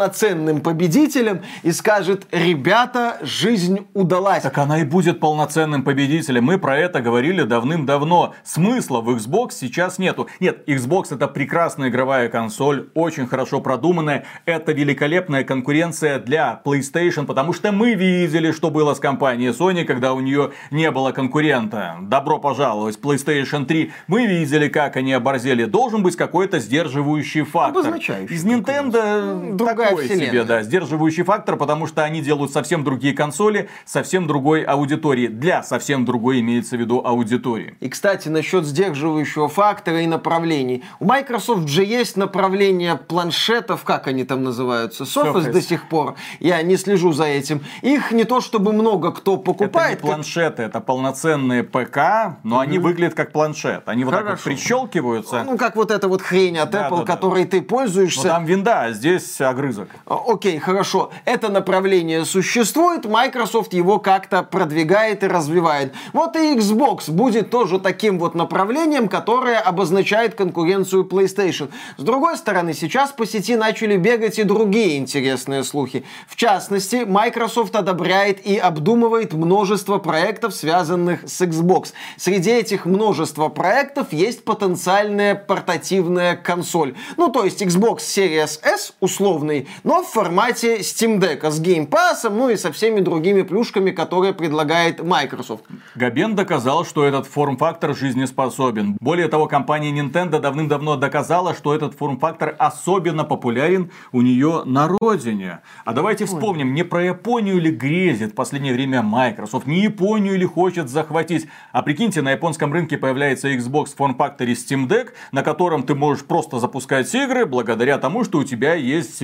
победителем 0.61 1.43
и 1.63 1.73
скажет, 1.73 2.27
ребята, 2.31 3.19
жизнь 3.23 3.87
удалась. 3.95 4.43
Так 4.43 4.59
она 4.59 4.81
и 4.81 4.85
будет 4.85 5.21
полноценным 5.21 5.83
победителем. 5.83 6.45
Мы 6.45 6.59
про 6.59 6.79
это 6.79 7.01
говорили 7.01 7.43
давным-давно. 7.43 8.35
Смысла 8.45 9.01
в 9.01 9.11
Xbox 9.11 9.53
сейчас 9.53 9.99
нету. 9.99 10.29
Нет, 10.41 10.69
Xbox 10.69 11.15
это 11.15 11.29
прекрасная 11.29 11.89
игровая 11.89 12.29
консоль, 12.29 12.89
очень 12.95 13.27
хорошо 13.27 13.61
продуманная. 13.61 14.25
Это 14.47 14.73
великолепная 14.73 15.45
конкуренция 15.45 16.19
для 16.19 16.61
PlayStation, 16.65 17.27
потому 17.27 17.53
что 17.53 17.73
мы 17.73 17.95
видели, 17.95 18.53
что 18.53 18.71
было 18.71 18.95
с 18.95 19.01
компанией 19.01 19.51
Sony, 19.51 19.85
когда 19.85 20.13
у 20.15 20.21
нее 20.21 20.53
не 20.71 20.91
было 20.91 21.13
конкурента. 21.13 21.97
Добро 22.03 22.39
пожаловать, 22.39 22.99
PlayStation 23.01 23.65
3. 23.67 23.93
Мы 24.07 24.27
видели, 24.27 24.69
как 24.69 24.97
они 24.97 25.13
оборзели. 25.13 25.65
Должен 25.65 26.03
быть 26.03 26.17
какой-то 26.17 26.59
сдерживающий 26.59 27.43
фактор. 27.43 27.95
Из 27.97 28.45
Nintendo 28.45 29.35
ну, 29.35 29.57
такой 29.91 30.05
вселенная. 30.05 30.27
себе, 30.27 30.45
да, 30.45 30.63
сдерживающий 30.63 31.23
фактор, 31.23 31.57
потому 31.57 31.87
что 31.87 32.05
они 32.05 32.21
делают 32.21 32.53
совсем 32.53 32.85
другие 32.85 33.15
консоли, 33.15 33.69
совсем 33.85 34.27
другой 34.27 34.63
аудитории. 34.63 35.29
Для 35.29 35.63
совсем 35.63 36.05
другой 36.05 36.41
имеется 36.41 36.77
в 36.77 36.81
виду 36.81 37.03
аудитории. 37.05 37.77
И, 37.81 37.89
кстати, 37.89 38.29
насчет 38.29 38.65
сдерживающего 38.65 39.49
фактора 39.49 40.03
и 40.03 40.07
направлений. 40.07 40.85
У 41.01 41.05
Microsoft 41.05 41.69
же 41.69 41.85
есть 41.85 42.17
направление 42.17 42.97
планшетов, 42.97 43.85
как 43.85 44.07
они 44.07 44.25
там 44.25 44.45
называются, 44.45 45.05
Surface, 45.05 45.35
Surface. 45.35 45.53
до 45.53 45.63
сих 45.63 45.89
пор. 45.89 46.15
Я 46.41 46.63
не 46.63 46.77
слежу 46.77 47.13
за 47.13 47.25
этим. 47.25 47.63
Их 47.83 48.13
не 48.13 48.25
то 48.25 48.41
чтобы 48.41 48.73
много 48.73 49.13
кто 49.13 49.37
покупает. 49.37 49.99
Это 49.99 50.07
не 50.07 50.13
планшеты, 50.13 50.63
это 50.63 50.81
полноценные 50.81 51.63
ПК, 51.63 52.39
но 52.43 52.57
угу. 52.57 52.63
они 52.63 52.79
выглядят 52.79 53.15
как 53.15 53.33
планшет. 53.33 53.89
Они 53.89 54.05
Хорошо. 54.05 54.23
вот 54.23 54.31
так 54.31 54.39
вот 54.39 54.45
прищелкиваются. 54.45 55.45
Ну, 55.45 55.59
как 55.59 55.77
вот 55.77 55.91
эта 55.91 56.09
вот 56.09 56.23
хрень 56.23 56.59
от 56.59 56.71
да, 56.71 56.89
Apple, 56.89 57.01
да, 57.01 57.05
которой 57.05 57.45
да. 57.45 57.51
ты 57.51 57.63
пользуешься. 57.63 58.29
Но 58.29 58.35
там 58.35 58.45
винда, 58.45 58.83
а 58.83 58.93
здесь 58.93 59.41
огрызок. 59.41 59.74
А, 60.07 60.21
окей, 60.27 60.59
хорошо. 60.59 61.11
Это 61.25 61.49
направление 61.49 62.25
существует, 62.25 63.05
Microsoft 63.05 63.73
его 63.73 63.99
как-то 63.99 64.43
продвигает 64.43 65.23
и 65.23 65.27
развивает. 65.27 65.93
Вот 66.13 66.37
и 66.37 66.57
Xbox 66.57 67.11
будет 67.11 67.51
тоже 67.51 67.79
таким 67.79 68.19
вот 68.19 68.35
направлением, 68.35 69.09
которое 69.09 69.59
обозначает 69.59 70.35
конкуренцию 70.35 71.05
PlayStation. 71.05 71.71
С 71.97 72.03
другой 72.03 72.37
стороны, 72.37 72.75
сейчас 72.75 73.13
по 73.13 73.27
сети 73.27 73.57
начали 73.57 73.97
бегать 73.97 74.39
и 74.39 74.45
другие 74.45 74.99
интересные 74.99 75.65
слухи. 75.65 76.05
В 76.29 76.37
частности, 76.37 77.05
Microsoft 77.07 77.75
одобряет 77.77 78.45
и 78.47 78.57
обдумывает 78.57 79.33
множество 79.33 79.99
проектов, 79.99 80.55
связанных 80.55 81.29
с 81.29 81.41
Xbox. 81.41 81.93
Среди 82.17 82.51
этих 82.51 82.87
множества 82.87 83.49
проектов 83.49 84.13
есть 84.13 84.45
потенциальная 84.45 85.35
портативная 85.35 86.37
консоль. 86.37 86.95
Ну, 87.17 87.29
то 87.29 87.45
есть 87.45 87.63
Xbox 87.63 87.99
Series 87.99 88.61
S 88.63 88.95
условный, 89.01 89.64
но 89.83 90.03
в 90.03 90.07
формате 90.07 90.79
Steam 90.79 91.19
Deck 91.19 91.49
с 91.51 91.61
Game 91.61 91.89
Pass, 91.89 92.29
ну 92.29 92.51
и 92.51 92.57
со 92.57 92.73
всеми 92.73 93.01
другими 93.01 93.43
плюшками, 93.43 93.91
которые 93.91 94.33
предлагает 94.33 95.03
Microsoft. 95.03 95.65
Габен 95.95 96.35
доказал, 96.35 96.85
что 96.85 97.05
этот 97.05 97.27
форм-фактор 97.27 97.95
жизнеспособен. 97.97 98.97
Более 99.01 99.29
того, 99.29 99.47
компания 99.47 99.91
Nintendo 99.91 100.41
давным-давно 100.41 100.97
доказала, 100.97 101.55
что 101.55 101.75
этот 101.75 101.95
форм-фактор 101.95 102.55
особенно 102.59 103.25
популярен 103.25 103.91
у 104.13 104.23
нее 104.23 104.63
на 104.65 104.89
родине. 104.89 105.61
А 105.85 105.93
давайте 105.93 106.25
вспомним, 106.25 106.75
не 106.75 106.83
про 106.83 107.05
Японию 107.05 107.61
ли 107.61 107.71
грезит 107.71 108.33
в 108.33 108.35
последнее 108.35 108.75
время 108.75 109.03
Microsoft, 109.03 109.67
не 109.67 109.83
Японию 109.83 110.39
ли 110.39 110.47
хочет 110.47 110.89
захватить. 110.89 111.47
А 111.73 111.83
прикиньте, 111.83 112.23
на 112.23 112.33
японском 112.33 112.73
рынке 112.73 112.99
появляется 112.99 113.49
Xbox 113.53 113.87
в 113.87 113.97
форм-факторе 113.97 114.53
Steam 114.53 114.89
Deck, 114.89 115.09
на 115.33 115.43
котором 115.43 115.83
ты 115.83 115.95
можешь 115.95 116.25
просто 116.25 116.59
запускать 116.59 117.15
игры 117.15 117.47
благодаря 117.47 117.99
тому, 117.99 118.25
что 118.25 118.39
у 118.39 118.45
тебя 118.45 118.75
есть 118.75 119.23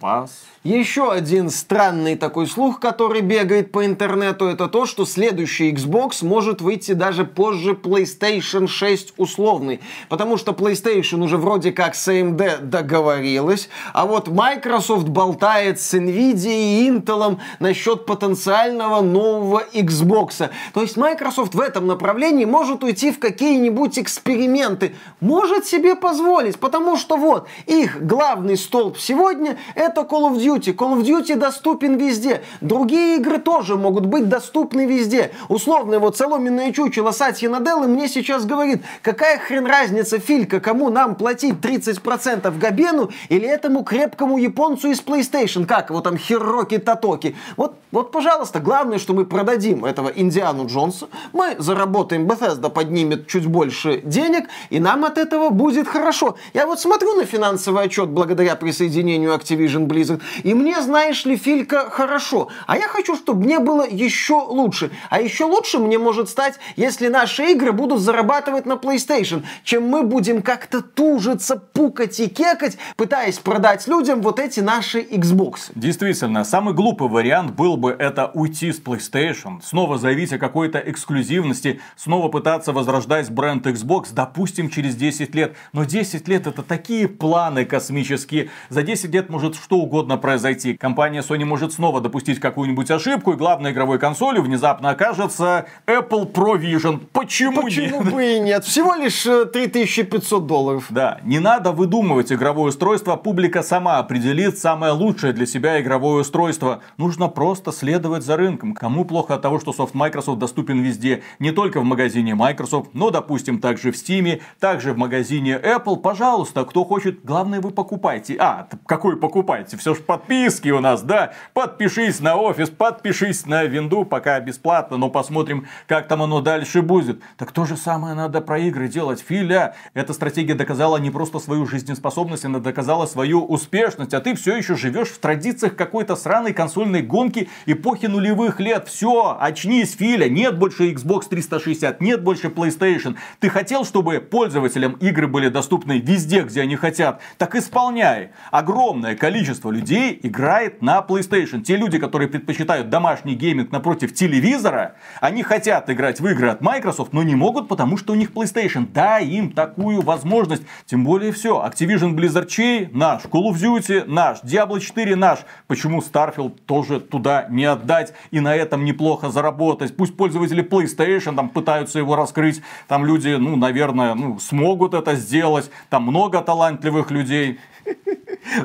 Pass. 0.00 0.30
Еще 0.62 1.10
один 1.10 1.48
странный 1.48 2.16
такой 2.16 2.46
слух, 2.46 2.80
который 2.80 3.22
бегает 3.22 3.72
по 3.72 3.86
интернету, 3.86 4.44
это 4.44 4.68
то, 4.68 4.84
что 4.84 5.06
следующий 5.06 5.72
Xbox 5.72 6.22
может 6.22 6.60
выйти 6.60 6.92
даже 6.92 7.24
позже 7.24 7.72
PlayStation 7.72 8.66
6 8.66 9.14
условный. 9.16 9.80
Потому 10.10 10.36
что 10.36 10.52
PlayStation 10.52 11.24
уже 11.24 11.38
вроде 11.38 11.72
как 11.72 11.94
с 11.94 12.06
AMD 12.08 12.60
договорилась, 12.60 13.70
а 13.94 14.04
вот 14.04 14.28
Microsoft 14.28 15.08
болтает 15.08 15.80
с 15.80 15.94
Nvidia 15.94 16.50
и 16.50 16.90
Intel 16.90 17.38
насчет 17.58 18.04
потенциального 18.04 19.00
нового 19.00 19.64
Xbox. 19.72 20.50
То 20.74 20.82
есть 20.82 20.98
Microsoft 20.98 21.54
в 21.54 21.60
этом 21.60 21.86
направлении 21.86 22.44
может 22.44 22.84
уйти 22.84 23.12
в 23.12 23.18
какие-нибудь 23.18 23.98
эксперименты. 23.98 24.94
Может 25.20 25.64
себе 25.64 25.96
позволить, 25.96 26.58
потому 26.58 26.98
что 26.98 27.16
вот 27.16 27.48
их 27.64 28.04
главный 28.06 28.58
столб 28.58 28.98
сегодня 28.98 29.56
это 29.74 30.02
Call 30.02 30.32
of 30.32 30.36
Duty. 30.36 30.74
Call 30.74 30.98
of 30.98 31.02
Duty 31.02 31.36
доступен 31.36 31.96
везде. 31.96 32.42
Другие 32.60 33.16
игры 33.16 33.38
тоже 33.38 33.76
могут 33.76 34.06
быть 34.06 34.28
доступны 34.28 34.86
везде. 34.86 35.32
Условно, 35.48 35.98
вот 35.98 36.16
соломенное 36.16 36.72
чучело 36.72 37.10
Сатья 37.10 37.50
Наделлы 37.50 37.88
мне 37.88 38.08
сейчас 38.08 38.44
говорит, 38.44 38.82
какая 39.02 39.38
хрен 39.38 39.66
разница, 39.66 40.18
Филька, 40.18 40.60
кому 40.60 40.90
нам 40.90 41.14
платить 41.14 41.54
30% 41.54 42.58
Габену 42.58 43.10
или 43.28 43.48
этому 43.48 43.84
крепкому 43.84 44.38
японцу 44.38 44.88
из 44.88 45.00
PlayStation, 45.00 45.66
как 45.66 45.90
его 45.90 46.00
там 46.00 46.16
Хироки 46.16 46.78
Татоки. 46.78 47.36
Вот, 47.56 47.74
вот, 47.90 48.12
пожалуйста, 48.12 48.60
главное, 48.60 48.98
что 48.98 49.14
мы 49.14 49.24
продадим 49.24 49.84
этого 49.84 50.08
Индиану 50.08 50.66
Джонса, 50.66 51.08
мы 51.32 51.56
заработаем, 51.58 52.26
Bethesda 52.26 52.70
поднимет 52.70 53.26
чуть 53.26 53.46
больше 53.46 54.00
денег, 54.04 54.48
и 54.70 54.80
нам 54.80 55.04
от 55.04 55.18
этого 55.18 55.50
будет 55.50 55.88
хорошо. 55.88 56.36
Я 56.54 56.66
вот 56.66 56.80
смотрю 56.80 57.14
на 57.14 57.24
финансовый 57.24 57.84
отчет 57.84 58.08
благодаря 58.08 58.56
присоединению 58.56 59.34
Activision 59.40 59.86
Blizzard, 59.86 60.20
и 60.42 60.54
мне, 60.54 60.80
знаешь 60.82 61.24
ли, 61.24 61.36
Филька, 61.36 61.88
хорошо. 61.90 62.48
А 62.66 62.76
я 62.76 62.88
хочу, 62.88 63.16
чтобы 63.16 63.44
мне 63.44 63.58
было 63.58 63.86
еще 63.88 64.34
лучше. 64.34 64.90
А 65.08 65.20
еще 65.20 65.44
лучше 65.44 65.78
мне 65.78 65.98
может 65.98 66.28
стать, 66.28 66.58
если 66.76 67.08
наши 67.08 67.52
игры 67.52 67.72
будут 67.72 68.00
зарабатывать 68.00 68.66
на 68.66 68.74
PlayStation, 68.74 69.42
чем 69.64 69.88
мы 69.88 70.02
будем 70.02 70.42
как-то 70.42 70.82
тужиться, 70.82 71.56
пукать 71.56 72.20
и 72.20 72.28
кекать, 72.28 72.76
пытаясь 72.96 73.38
продать 73.38 73.86
людям 73.86 74.20
вот 74.20 74.38
эти 74.38 74.60
наши 74.60 75.00
Xbox. 75.00 75.70
Действительно, 75.74 76.44
самый 76.44 76.74
глупый 76.74 77.08
вариант 77.08 77.52
был 77.52 77.76
бы 77.76 77.90
это 77.98 78.30
уйти 78.34 78.72
с 78.72 78.80
PlayStation, 78.80 79.60
снова 79.62 79.98
заявить 79.98 80.32
о 80.32 80.38
какой-то 80.38 80.78
эксклюзивности, 80.78 81.80
снова 81.96 82.28
пытаться 82.28 82.72
возрождать 82.72 83.30
бренд 83.30 83.66
Xbox, 83.66 84.08
допустим, 84.12 84.68
через 84.68 84.96
10 84.96 85.34
лет. 85.34 85.56
Но 85.72 85.84
10 85.84 86.28
лет 86.28 86.46
это 86.46 86.62
такие 86.62 87.08
планы 87.08 87.64
космические. 87.64 88.50
За 88.68 88.82
10 88.82 89.12
лет 89.12 89.29
может 89.30 89.54
что 89.54 89.76
угодно 89.76 90.16
произойти. 90.16 90.76
Компания 90.76 91.20
Sony 91.20 91.44
может 91.44 91.72
снова 91.72 92.00
допустить 92.00 92.40
какую-нибудь 92.40 92.90
ошибку, 92.90 93.32
и 93.32 93.36
главной 93.36 93.72
игровой 93.72 93.98
консолью 93.98 94.42
внезапно 94.42 94.90
окажется 94.90 95.66
Apple 95.86 96.32
Pro 96.32 96.58
Vision. 96.58 97.00
Почему, 97.12 97.62
Почему 97.62 98.02
нет? 98.02 98.12
бы 98.12 98.24
и 98.24 98.40
нет? 98.40 98.64
Всего 98.64 98.94
лишь 98.94 99.22
3500 99.22 100.42
э, 100.42 100.46
долларов. 100.46 100.86
Да, 100.90 101.20
не 101.22 101.38
надо 101.38 101.72
выдумывать 101.72 102.32
игровое 102.32 102.68
устройство, 102.70 103.16
публика 103.16 103.62
сама 103.62 103.98
определит 103.98 104.58
самое 104.58 104.92
лучшее 104.92 105.32
для 105.32 105.46
себя 105.46 105.80
игровое 105.80 106.22
устройство. 106.22 106.80
Нужно 106.96 107.28
просто 107.28 107.72
следовать 107.72 108.24
за 108.24 108.36
рынком. 108.36 108.74
Кому 108.74 109.04
плохо 109.04 109.34
от 109.34 109.42
того, 109.42 109.60
что 109.60 109.72
софт 109.72 109.94
Microsoft 109.94 110.38
доступен 110.38 110.80
везде, 110.80 111.22
не 111.38 111.52
только 111.52 111.80
в 111.80 111.84
магазине 111.84 112.34
Microsoft, 112.34 112.90
но, 112.94 113.10
допустим, 113.10 113.60
также 113.60 113.92
в 113.92 113.94
Steam, 113.94 114.40
также 114.58 114.92
в 114.92 114.96
магазине 114.96 115.60
Apple. 115.62 115.96
Пожалуйста, 115.96 116.64
кто 116.64 116.84
хочет, 116.84 117.24
главное 117.24 117.60
вы 117.60 117.70
покупайте. 117.70 118.36
А, 118.38 118.68
какой 118.86 119.16
покупайте? 119.20 119.76
Все 119.76 119.94
же 119.94 120.00
подписки 120.00 120.70
у 120.70 120.80
нас, 120.80 121.02
да? 121.02 121.32
Подпишись 121.52 122.20
на 122.20 122.36
офис, 122.36 122.70
подпишись 122.70 123.46
на 123.46 123.64
винду, 123.64 124.04
пока 124.04 124.40
бесплатно, 124.40 124.96
но 124.96 125.10
посмотрим, 125.10 125.66
как 125.86 126.08
там 126.08 126.22
оно 126.22 126.40
дальше 126.40 126.82
будет. 126.82 127.20
Так 127.36 127.52
то 127.52 127.64
же 127.64 127.76
самое 127.76 128.14
надо 128.14 128.40
про 128.40 128.58
игры 128.58 128.88
делать. 128.88 129.20
Филя, 129.20 129.74
эта 129.94 130.12
стратегия 130.12 130.54
доказала 130.54 130.96
не 130.96 131.10
просто 131.10 131.38
свою 131.38 131.66
жизнеспособность, 131.66 132.44
она 132.44 132.58
доказала 132.58 133.06
свою 133.06 133.44
успешность, 133.44 134.14
а 134.14 134.20
ты 134.20 134.34
все 134.34 134.56
еще 134.56 134.74
живешь 134.74 135.08
в 135.08 135.18
традициях 135.18 135.76
какой-то 135.76 136.16
сраной 136.16 136.52
консольной 136.52 137.02
гонки 137.02 137.48
эпохи 137.66 138.06
нулевых 138.06 138.58
лет. 138.60 138.88
Все, 138.88 139.36
очнись, 139.38 139.94
Филя, 139.96 140.28
нет 140.28 140.58
больше 140.58 140.90
Xbox 140.90 141.28
360, 141.28 142.00
нет 142.00 142.22
больше 142.22 142.48
PlayStation. 142.48 143.16
Ты 143.38 143.50
хотел, 143.50 143.84
чтобы 143.84 144.18
пользователям 144.20 144.92
игры 144.94 145.26
были 145.26 145.48
доступны 145.48 145.98
везде, 145.98 146.42
где 146.42 146.62
они 146.62 146.76
хотят? 146.76 147.20
Так 147.38 147.54
исполняй. 147.54 148.30
Огромное 148.50 149.09
количество 149.14 149.70
людей 149.70 150.18
играет 150.22 150.82
на 150.82 151.04
PlayStation. 151.06 151.62
Те 151.62 151.76
люди, 151.76 151.98
которые 151.98 152.28
предпочитают 152.28 152.90
домашний 152.90 153.34
гейминг 153.34 153.72
напротив 153.72 154.14
телевизора, 154.14 154.96
они 155.20 155.42
хотят 155.42 155.88
играть 155.90 156.20
в 156.20 156.26
игры 156.26 156.48
от 156.48 156.60
Microsoft, 156.60 157.12
но 157.12 157.22
не 157.22 157.34
могут, 157.34 157.68
потому 157.68 157.96
что 157.96 158.12
у 158.12 158.16
них 158.16 158.32
PlayStation. 158.32 158.86
Дай 158.92 159.26
им 159.26 159.52
такую 159.52 160.00
возможность. 160.02 160.62
Тем 160.86 161.04
более 161.04 161.32
все. 161.32 161.64
Activision 161.64 162.14
Blizzard 162.14 162.46
чей? 162.46 162.88
Наш. 162.92 163.22
Call 163.24 163.50
of 163.50 163.54
Duty 163.54 164.04
наш. 164.06 164.42
Diablo 164.42 164.80
4 164.80 165.16
наш. 165.16 165.40
Почему 165.66 166.00
Starfield 166.00 166.58
тоже 166.66 167.00
туда 167.00 167.46
не 167.50 167.64
отдать 167.64 168.12
и 168.30 168.40
на 168.40 168.54
этом 168.54 168.84
неплохо 168.84 169.30
заработать? 169.30 169.96
Пусть 169.96 170.16
пользователи 170.16 170.62
PlayStation 170.62 171.36
там 171.36 171.48
пытаются 171.48 171.98
его 171.98 172.16
раскрыть. 172.16 172.62
Там 172.88 173.04
люди, 173.04 173.36
ну, 173.38 173.56
наверное, 173.56 174.14
ну, 174.14 174.38
смогут 174.38 174.94
это 174.94 175.14
сделать. 175.14 175.70
Там 175.88 176.04
много 176.04 176.40
талантливых 176.40 177.10
людей 177.10 177.58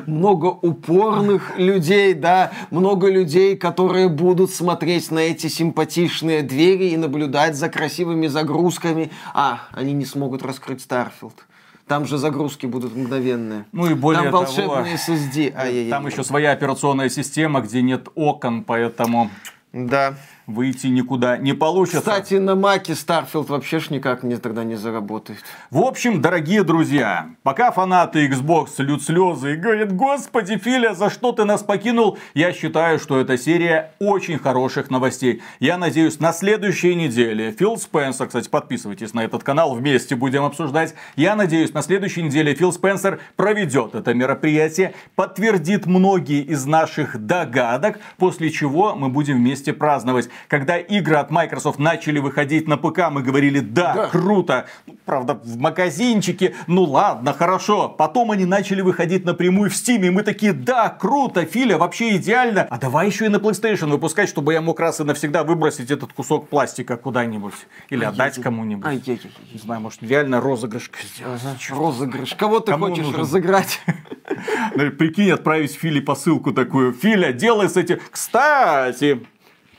много 0.06 0.46
упорных 0.46 1.58
людей, 1.58 2.14
да, 2.14 2.52
много 2.70 3.10
людей, 3.10 3.56
которые 3.56 4.08
будут 4.08 4.50
смотреть 4.50 5.10
на 5.10 5.20
эти 5.20 5.48
симпатичные 5.48 6.42
двери 6.42 6.90
и 6.90 6.96
наблюдать 6.96 7.56
за 7.56 7.68
красивыми 7.68 8.26
загрузками. 8.26 9.10
А, 9.34 9.68
они 9.72 9.92
не 9.92 10.04
смогут 10.04 10.42
раскрыть 10.42 10.84
Starfield. 10.86 11.34
Там 11.86 12.04
же 12.04 12.18
загрузки 12.18 12.66
будут 12.66 12.96
мгновенные. 12.96 13.64
Ну 13.70 13.86
и 13.86 13.94
более 13.94 14.24
Там 14.24 14.32
волшебные 14.32 14.96
того, 14.96 15.16
SSD. 15.16 15.54
Ай-яй-яй. 15.56 15.90
Там 15.90 16.06
еще 16.06 16.24
своя 16.24 16.50
операционная 16.50 17.08
система, 17.08 17.60
где 17.60 17.80
нет 17.82 18.08
окон, 18.14 18.64
поэтому... 18.64 19.30
Да 19.72 20.16
выйти 20.46 20.86
никуда 20.86 21.36
не 21.36 21.52
получится. 21.52 22.00
Кстати, 22.00 22.34
на 22.34 22.54
Маке 22.54 22.92
Starfield 22.92 23.46
вообще 23.48 23.80
ж 23.80 23.90
никак 23.90 24.22
не, 24.22 24.36
тогда 24.36 24.64
не 24.64 24.76
заработает. 24.76 25.38
В 25.70 25.80
общем, 25.80 26.20
дорогие 26.20 26.62
друзья, 26.62 27.30
пока 27.42 27.72
фанаты 27.72 28.26
Xbox 28.28 28.68
льют 28.78 29.02
слезы 29.02 29.54
и 29.54 29.56
говорят, 29.56 29.94
господи, 29.94 30.56
Филя, 30.56 30.94
за 30.94 31.10
что 31.10 31.32
ты 31.32 31.44
нас 31.44 31.62
покинул? 31.62 32.18
Я 32.34 32.52
считаю, 32.52 32.98
что 32.98 33.18
эта 33.20 33.36
серия 33.36 33.92
очень 33.98 34.38
хороших 34.38 34.90
новостей. 34.90 35.42
Я 35.58 35.78
надеюсь, 35.78 36.20
на 36.20 36.32
следующей 36.32 36.94
неделе 36.94 37.50
Фил 37.50 37.76
Спенсер, 37.76 38.26
кстати, 38.26 38.48
подписывайтесь 38.48 39.14
на 39.14 39.24
этот 39.24 39.42
канал, 39.42 39.74
вместе 39.74 40.14
будем 40.14 40.44
обсуждать. 40.44 40.94
Я 41.16 41.34
надеюсь, 41.34 41.72
на 41.74 41.82
следующей 41.82 42.22
неделе 42.22 42.54
Фил 42.54 42.72
Спенсер 42.72 43.20
проведет 43.34 43.94
это 43.94 44.14
мероприятие, 44.14 44.94
подтвердит 45.16 45.86
многие 45.86 46.42
из 46.42 46.66
наших 46.66 47.18
догадок, 47.26 47.98
после 48.16 48.50
чего 48.50 48.94
мы 48.94 49.08
будем 49.08 49.36
вместе 49.36 49.72
праздновать 49.72 50.28
когда 50.48 50.78
игры 50.78 51.16
от 51.16 51.30
Microsoft 51.30 51.78
начали 51.78 52.18
выходить 52.18 52.68
на 52.68 52.76
ПК, 52.76 53.10
мы 53.10 53.22
говорили, 53.22 53.60
да, 53.60 53.94
да. 53.94 54.06
круто. 54.08 54.66
Ну, 54.86 54.96
правда, 55.04 55.34
в 55.34 55.56
магазинчике, 55.58 56.54
ну 56.66 56.82
ладно, 56.84 57.32
хорошо. 57.32 57.88
Потом 57.88 58.30
они 58.32 58.44
начали 58.44 58.80
выходить 58.80 59.24
напрямую 59.24 59.70
в 59.70 59.74
Steam, 59.74 60.06
и 60.06 60.10
мы 60.10 60.22
такие, 60.22 60.52
да, 60.52 60.88
круто, 60.88 61.44
Филя, 61.44 61.78
вообще 61.78 62.16
идеально. 62.16 62.66
А 62.68 62.78
давай 62.78 63.06
еще 63.06 63.26
и 63.26 63.28
на 63.28 63.36
PlayStation 63.36 63.90
выпускать, 63.90 64.28
чтобы 64.28 64.52
я 64.52 64.60
мог 64.60 64.80
раз 64.80 65.00
и 65.00 65.04
навсегда 65.04 65.44
выбросить 65.44 65.90
этот 65.90 66.12
кусок 66.12 66.48
пластика 66.48 66.96
куда-нибудь. 66.96 67.54
Или 67.90 68.04
ай 68.04 68.10
отдать 68.16 68.40
кому-нибудь. 68.40 69.06
Не 69.06 69.58
знаю, 69.58 69.80
может, 69.80 70.02
реально 70.02 70.40
розыгрыш 70.40 70.90
сделать. 71.14 71.40
Розыгрыш. 71.70 72.34
Кого 72.34 72.60
ты 72.60 72.72
Кому 72.72 72.86
хочешь 72.86 73.04
нужен? 73.04 73.20
разыграть? 73.20 73.80
Ну, 74.74 74.90
прикинь, 74.90 75.30
отправить 75.30 75.72
Филе 75.72 76.02
посылку 76.02 76.52
такую. 76.52 76.92
Филя, 76.92 77.32
делай 77.32 77.68
с 77.68 77.76
этим. 77.76 78.00
Кстати, 78.10 79.24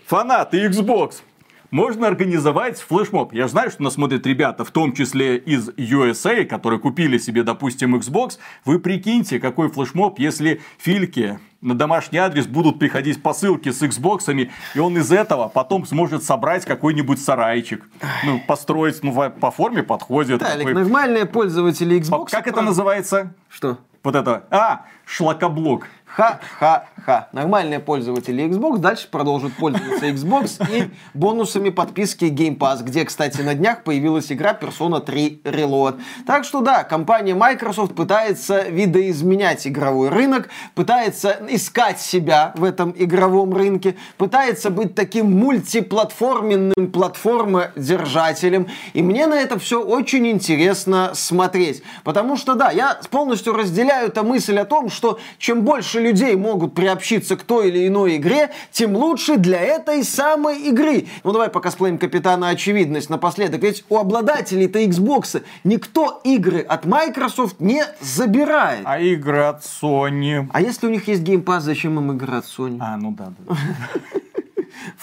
фанаты 0.07 0.65
Xbox, 0.65 1.21
можно 1.69 2.07
организовать 2.07 2.79
флешмоб. 2.79 3.33
Я 3.33 3.49
знаю, 3.49 3.69
что 3.71 3.83
нас 3.83 3.95
смотрят 3.95 4.25
ребята, 4.25 4.63
в 4.63 4.71
том 4.71 4.93
числе 4.93 5.37
из 5.37 5.67
USA, 5.71 6.45
которые 6.45 6.79
купили 6.79 7.17
себе, 7.17 7.43
допустим, 7.43 7.93
Xbox. 7.95 8.37
Вы 8.63 8.79
прикиньте, 8.79 9.37
какой 9.39 9.69
флешмоб, 9.69 10.17
если 10.17 10.61
Фильке 10.77 11.39
на 11.59 11.75
домашний 11.75 12.19
адрес 12.19 12.47
будут 12.47 12.79
приходить 12.79 13.21
посылки 13.21 13.69
с 13.69 13.81
Xbox, 13.81 14.49
и 14.75 14.79
он 14.79 14.97
из 14.97 15.11
этого 15.11 15.49
потом 15.49 15.85
сможет 15.85 16.23
собрать 16.23 16.63
какой-нибудь 16.63 17.21
сарайчик. 17.21 17.83
Ну, 18.23 18.39
построить, 18.47 19.03
ну, 19.03 19.13
по 19.31 19.51
форме 19.51 19.83
подходит. 19.83 20.39
Да, 20.39 20.55
такой... 20.55 20.73
нормальные 20.73 21.25
пользователи 21.25 21.99
Xbox. 21.99 22.29
Как 22.31 22.47
это 22.47 22.61
называется? 22.61 23.33
Что? 23.49 23.77
Вот 24.03 24.15
это. 24.15 24.45
А, 24.51 24.85
шлакоблок. 25.05 25.87
Ха-ха-ха. 26.17 27.27
Нормальные 27.31 27.79
пользователи 27.79 28.43
Xbox 28.45 28.79
дальше 28.79 29.07
продолжат 29.07 29.53
пользоваться 29.53 30.07
Xbox 30.07 30.59
и 30.67 30.89
бонусами 31.13 31.69
подписки 31.69 32.25
Game 32.25 32.57
Pass, 32.57 32.81
где, 32.81 33.05
кстати, 33.05 33.41
на 33.41 33.53
днях 33.53 33.83
появилась 33.83 34.31
игра 34.31 34.57
Persona 34.59 34.99
3 34.99 35.41
Reload. 35.43 36.01
Так 36.25 36.43
что 36.43 36.61
да, 36.61 36.83
компания 36.83 37.35
Microsoft 37.35 37.93
пытается 37.93 38.63
видоизменять 38.67 39.67
игровой 39.67 40.09
рынок, 40.09 40.49
пытается 40.73 41.37
искать 41.49 42.01
себя 42.01 42.51
в 42.55 42.63
этом 42.63 42.95
игровом 42.97 43.53
рынке, 43.53 43.95
пытается 44.17 44.71
быть 44.71 44.95
таким 44.95 45.31
мультиплатформенным 45.37 46.91
платформодержателем. 46.91 48.65
И 48.93 49.03
мне 49.03 49.27
на 49.27 49.35
это 49.35 49.59
все 49.59 49.83
очень 49.83 50.27
интересно 50.27 51.11
смотреть. 51.13 51.83
Потому 52.03 52.37
что 52.37 52.55
да, 52.55 52.71
я 52.71 52.99
полностью 53.11 53.53
разделяю 53.53 54.07
эту 54.07 54.23
мысль 54.23 54.57
о 54.57 54.65
том, 54.65 54.89
что 54.89 55.19
чем 55.37 55.61
больше 55.61 56.06
людей 56.07 56.35
могут 56.35 56.73
приобщиться 56.73 57.35
к 57.35 57.43
той 57.43 57.69
или 57.69 57.87
иной 57.87 58.17
игре, 58.17 58.51
тем 58.71 58.95
лучше 58.95 59.37
для 59.37 59.59
этой 59.59 60.03
самой 60.03 60.59
игры. 60.69 61.07
Ну 61.23 61.31
давай 61.31 61.49
покосплеим 61.49 61.97
Капитана 61.97 62.49
Очевидность 62.49 63.09
напоследок. 63.09 63.61
Ведь 63.61 63.83
у 63.89 63.97
обладателей-то 63.97 64.79
Xbox 64.79 65.43
никто 65.63 66.21
игры 66.23 66.61
от 66.61 66.85
Microsoft 66.85 67.59
не 67.59 67.83
забирает. 68.01 68.81
А 68.85 68.99
игры 68.99 69.43
от 69.43 69.63
Sony? 69.63 70.47
А 70.51 70.61
если 70.61 70.87
у 70.87 70.89
них 70.89 71.07
есть 71.07 71.23
Game 71.23 71.43
Pass, 71.43 71.61
зачем 71.61 71.97
им 71.99 72.11
игры 72.13 72.37
от 72.37 72.45
Sony? 72.45 72.77
А, 72.79 72.97
ну 72.97 73.11
да. 73.11 73.33
да. 73.39 73.55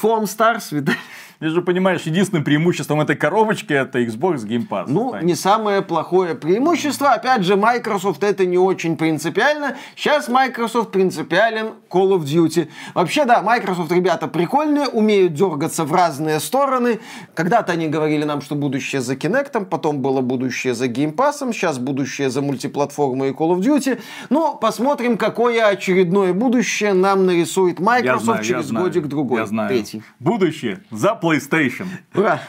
Foam 0.01 0.25
Stars, 0.25 0.69
Виталий. 0.71 0.99
Ты 1.45 1.51
же 1.51 1.61
понимаешь, 1.61 2.01
единственным 2.05 2.43
преимуществом 2.43 3.03
этой 3.03 3.17
коробочки 3.17 3.75
это 3.75 4.01
Xbox 4.01 4.47
Game 4.47 4.67
Pass. 4.67 4.87
Ну, 4.89 5.11
Тань. 5.11 5.27
не 5.27 5.35
самое 5.35 5.83
плохое 5.83 6.35
преимущество. 6.35 7.11
Опять 7.11 7.43
же, 7.43 7.57
Microsoft 7.57 8.23
это 8.25 8.47
не 8.47 8.57
очень 8.57 8.97
принципиально. 8.97 9.77
Сейчас 9.95 10.31
Microsoft 10.31 10.91
принципиален 10.91 11.75
Call 11.91 12.17
of 12.17 12.23
Duty. 12.25 12.69
Вообще, 12.95 13.27
да, 13.27 13.43
Microsoft, 13.43 13.93
ребята, 13.93 14.27
прикольные, 14.27 14.89
умеют 14.89 15.35
дергаться 15.35 15.85
в 15.85 15.93
разные 15.93 16.41
стороны. 16.41 17.01
Когда-то 17.35 17.73
они 17.73 17.89
говорили 17.89 18.25
нам, 18.25 18.41
что 18.41 18.55
будущее 18.55 19.03
за 19.03 19.13
Kinect, 19.13 19.67
потом 19.67 20.01
было 20.01 20.23
будущее 20.23 20.73
за 20.73 20.87
Game 20.87 21.15
Pass, 21.15 21.53
сейчас 21.53 21.79
будущее 21.79 22.31
за 22.31 22.41
мультиплатформой 22.41 23.29
и 23.29 23.33
Call 23.33 23.55
of 23.55 23.59
Duty. 23.59 24.01
Ну, 24.31 24.57
посмотрим, 24.57 25.19
какое 25.19 25.67
очередное 25.67 26.33
будущее 26.33 26.95
нам 26.95 27.27
нарисует 27.27 27.81
Microsoft 27.81 28.25
знаю, 28.25 28.45
через 28.45 28.73
годик-другой. 28.73 29.41
Я 29.41 29.47
знаю. 29.47 29.69
Третий. 29.69 30.03
Будущее 30.19 30.81
за 30.91 31.09
Play 31.23 31.34
PlayStation. 31.35 31.88
Ура! 32.14 32.40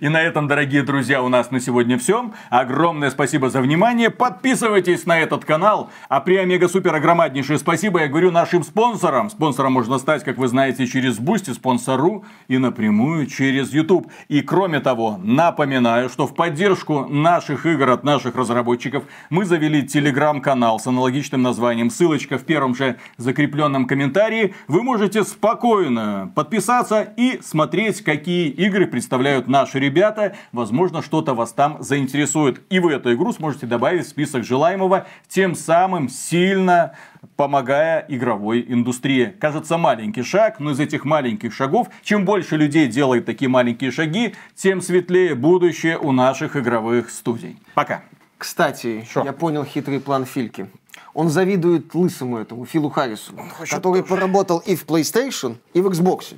И 0.00 0.08
на 0.08 0.22
этом, 0.22 0.48
дорогие 0.48 0.82
друзья, 0.82 1.22
у 1.22 1.28
нас 1.28 1.50
на 1.50 1.60
сегодня 1.60 1.98
все. 1.98 2.32
Огромное 2.50 3.10
спасибо 3.10 3.50
за 3.50 3.60
внимание. 3.60 4.10
Подписывайтесь 4.10 5.06
на 5.06 5.18
этот 5.18 5.44
канал. 5.44 5.90
А 6.08 6.20
при 6.20 6.36
Омега 6.36 6.68
Супер 6.68 6.94
огромнейшее 6.94 7.58
спасибо 7.58 8.00
я 8.00 8.08
говорю 8.08 8.30
нашим 8.30 8.62
спонсорам. 8.62 9.30
Спонсором 9.30 9.72
можно 9.72 9.98
стать, 9.98 10.24
как 10.24 10.38
вы 10.38 10.48
знаете, 10.48 10.86
через 10.86 11.18
Boosty, 11.18 11.50
Sponsr 11.50 12.24
и 12.48 12.58
напрямую 12.58 13.26
через 13.26 13.72
YouTube. 13.72 14.10
И 14.28 14.42
кроме 14.42 14.80
того, 14.80 15.18
напоминаю, 15.22 16.08
что 16.08 16.26
в 16.26 16.34
поддержку 16.34 17.06
наших 17.08 17.66
игр 17.66 17.90
от 17.90 18.04
наших 18.04 18.36
разработчиков 18.36 19.04
мы 19.30 19.44
завели 19.44 19.82
телеграм-канал 19.82 20.78
с 20.78 20.86
аналогичным 20.86 21.42
названием. 21.42 21.90
Ссылочка 21.90 22.38
в 22.38 22.44
первом 22.44 22.74
же 22.74 22.96
закрепленном 23.16 23.86
комментарии. 23.86 24.54
Вы 24.68 24.82
можете 24.82 25.24
спокойно 25.24 26.30
подписаться 26.34 27.12
и 27.16 27.40
смотреть, 27.42 28.02
какие 28.02 28.48
игры 28.48 28.86
представляют 28.86 29.48
наши 29.48 29.65
наши 29.66 29.80
ребята. 29.80 30.36
Возможно, 30.52 31.02
что-то 31.02 31.34
вас 31.34 31.52
там 31.52 31.78
заинтересует. 31.82 32.62
И 32.70 32.78
вы 32.78 32.92
эту 32.92 33.12
игру 33.14 33.32
сможете 33.32 33.66
добавить 33.66 34.06
в 34.06 34.08
список 34.08 34.44
желаемого, 34.44 35.06
тем 35.28 35.56
самым 35.56 36.08
сильно 36.08 36.94
помогая 37.34 38.06
игровой 38.08 38.64
индустрии. 38.68 39.34
Кажется, 39.40 39.76
маленький 39.76 40.22
шаг, 40.22 40.60
но 40.60 40.70
из 40.70 40.78
этих 40.78 41.04
маленьких 41.04 41.52
шагов, 41.52 41.88
чем 42.04 42.24
больше 42.24 42.56
людей 42.56 42.86
делает 42.86 43.26
такие 43.26 43.48
маленькие 43.48 43.90
шаги, 43.90 44.36
тем 44.54 44.80
светлее 44.80 45.34
будущее 45.34 45.98
у 45.98 46.12
наших 46.12 46.56
игровых 46.56 47.10
студий. 47.10 47.58
Пока. 47.74 48.02
Кстати, 48.38 49.04
Шо? 49.10 49.24
я 49.24 49.32
понял 49.32 49.64
хитрый 49.64 49.98
план 49.98 50.26
Фильки. 50.26 50.68
Он 51.12 51.28
завидует 51.28 51.92
лысому 51.94 52.38
этому 52.38 52.66
Филу 52.66 52.90
Харрису, 52.90 53.32
который 53.68 54.04
поработал 54.04 54.58
и 54.58 54.76
в 54.76 54.84
PlayStation, 54.86 55.56
и 55.72 55.80
в 55.80 55.88
Xbox. 55.88 56.36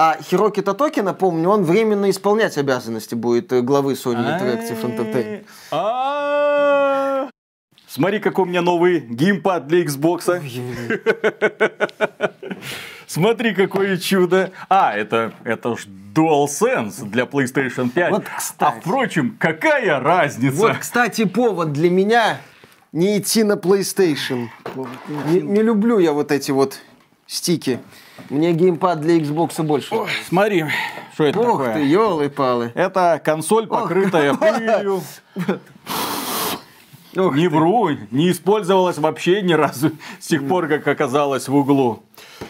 А 0.00 0.16
Хироки 0.22 0.62
Татоки, 0.62 1.00
напомню, 1.00 1.48
он 1.48 1.64
временно 1.64 2.08
исполнять 2.08 2.56
обязанности 2.56 3.16
будет 3.16 3.52
э, 3.52 3.62
главы 3.62 3.94
Sony 3.94 4.38
Interactive 4.38 5.42
Entertainment. 5.72 7.32
Смотри, 7.88 8.20
какой 8.20 8.44
у 8.44 8.46
меня 8.46 8.62
новый 8.62 9.00
геймпад 9.00 9.66
для 9.66 9.82
Xbox. 9.82 10.28
Смотри, 13.08 13.56
какое 13.56 13.96
чудо. 13.96 14.52
А, 14.68 14.96
это, 14.96 15.32
это 15.42 15.76
ж 15.76 15.88
DualSense 16.14 17.08
для 17.08 17.24
PlayStation 17.24 17.90
5. 17.90 18.10
Вот, 18.12 18.24
а 18.32 18.38
кстати. 18.38 18.78
впрочем, 18.78 19.36
какая 19.40 19.98
разница? 19.98 20.58
Вот, 20.58 20.76
кстати, 20.76 21.24
повод 21.24 21.72
для 21.72 21.90
меня 21.90 22.40
не 22.92 23.18
идти 23.18 23.42
на 23.42 23.54
PlayStation. 23.54 24.46
Не, 25.26 25.40
не 25.40 25.62
люблю 25.62 25.98
я 25.98 26.12
вот 26.12 26.30
эти 26.30 26.52
вот 26.52 26.78
стики. 27.26 27.80
Мне 28.30 28.52
геймпад 28.52 29.00
для 29.00 29.18
Xbox 29.18 29.62
больше. 29.62 29.94
нравится. 29.94 30.16
Смотри, 30.28 30.64
что 31.14 31.24
это 31.24 31.40
Ух 31.40 31.46
такое? 31.58 31.74
ты, 31.74 31.80
елы-палы. 31.84 32.72
Это 32.74 33.20
консоль, 33.24 33.66
покрытая 33.66 34.34
пылью. 34.34 35.02
Ух 37.16 37.34
Не 37.34 37.48
вру, 37.48 37.90
не 38.10 38.30
использовалась 38.30 38.98
вообще 38.98 39.42
ни 39.42 39.52
разу 39.54 39.92
с 40.20 40.26
тех 40.26 40.46
пор, 40.46 40.68
как 40.68 40.86
оказалась 40.86 41.48
в 41.48 41.54
углу. 41.54 42.02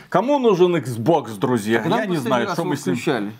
Кому 0.08 0.38
нужен 0.38 0.74
Xbox, 0.76 1.38
друзья? 1.38 1.80
Когда 1.80 2.00
Я 2.00 2.06
не 2.06 2.16
знаю, 2.16 2.48
что 2.48 2.64
мы 2.64 2.76
с 2.76 2.84
ним... 2.86 2.96
включали. 2.96 3.32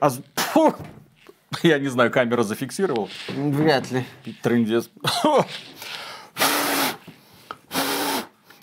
А 0.00 0.10
Фу! 0.34 0.74
Я 1.62 1.78
не 1.78 1.88
знаю, 1.88 2.10
камера 2.10 2.42
зафиксировала. 2.42 3.08
Вряд 3.28 3.90
ли. 3.90 4.04
Трындец. 4.42 4.88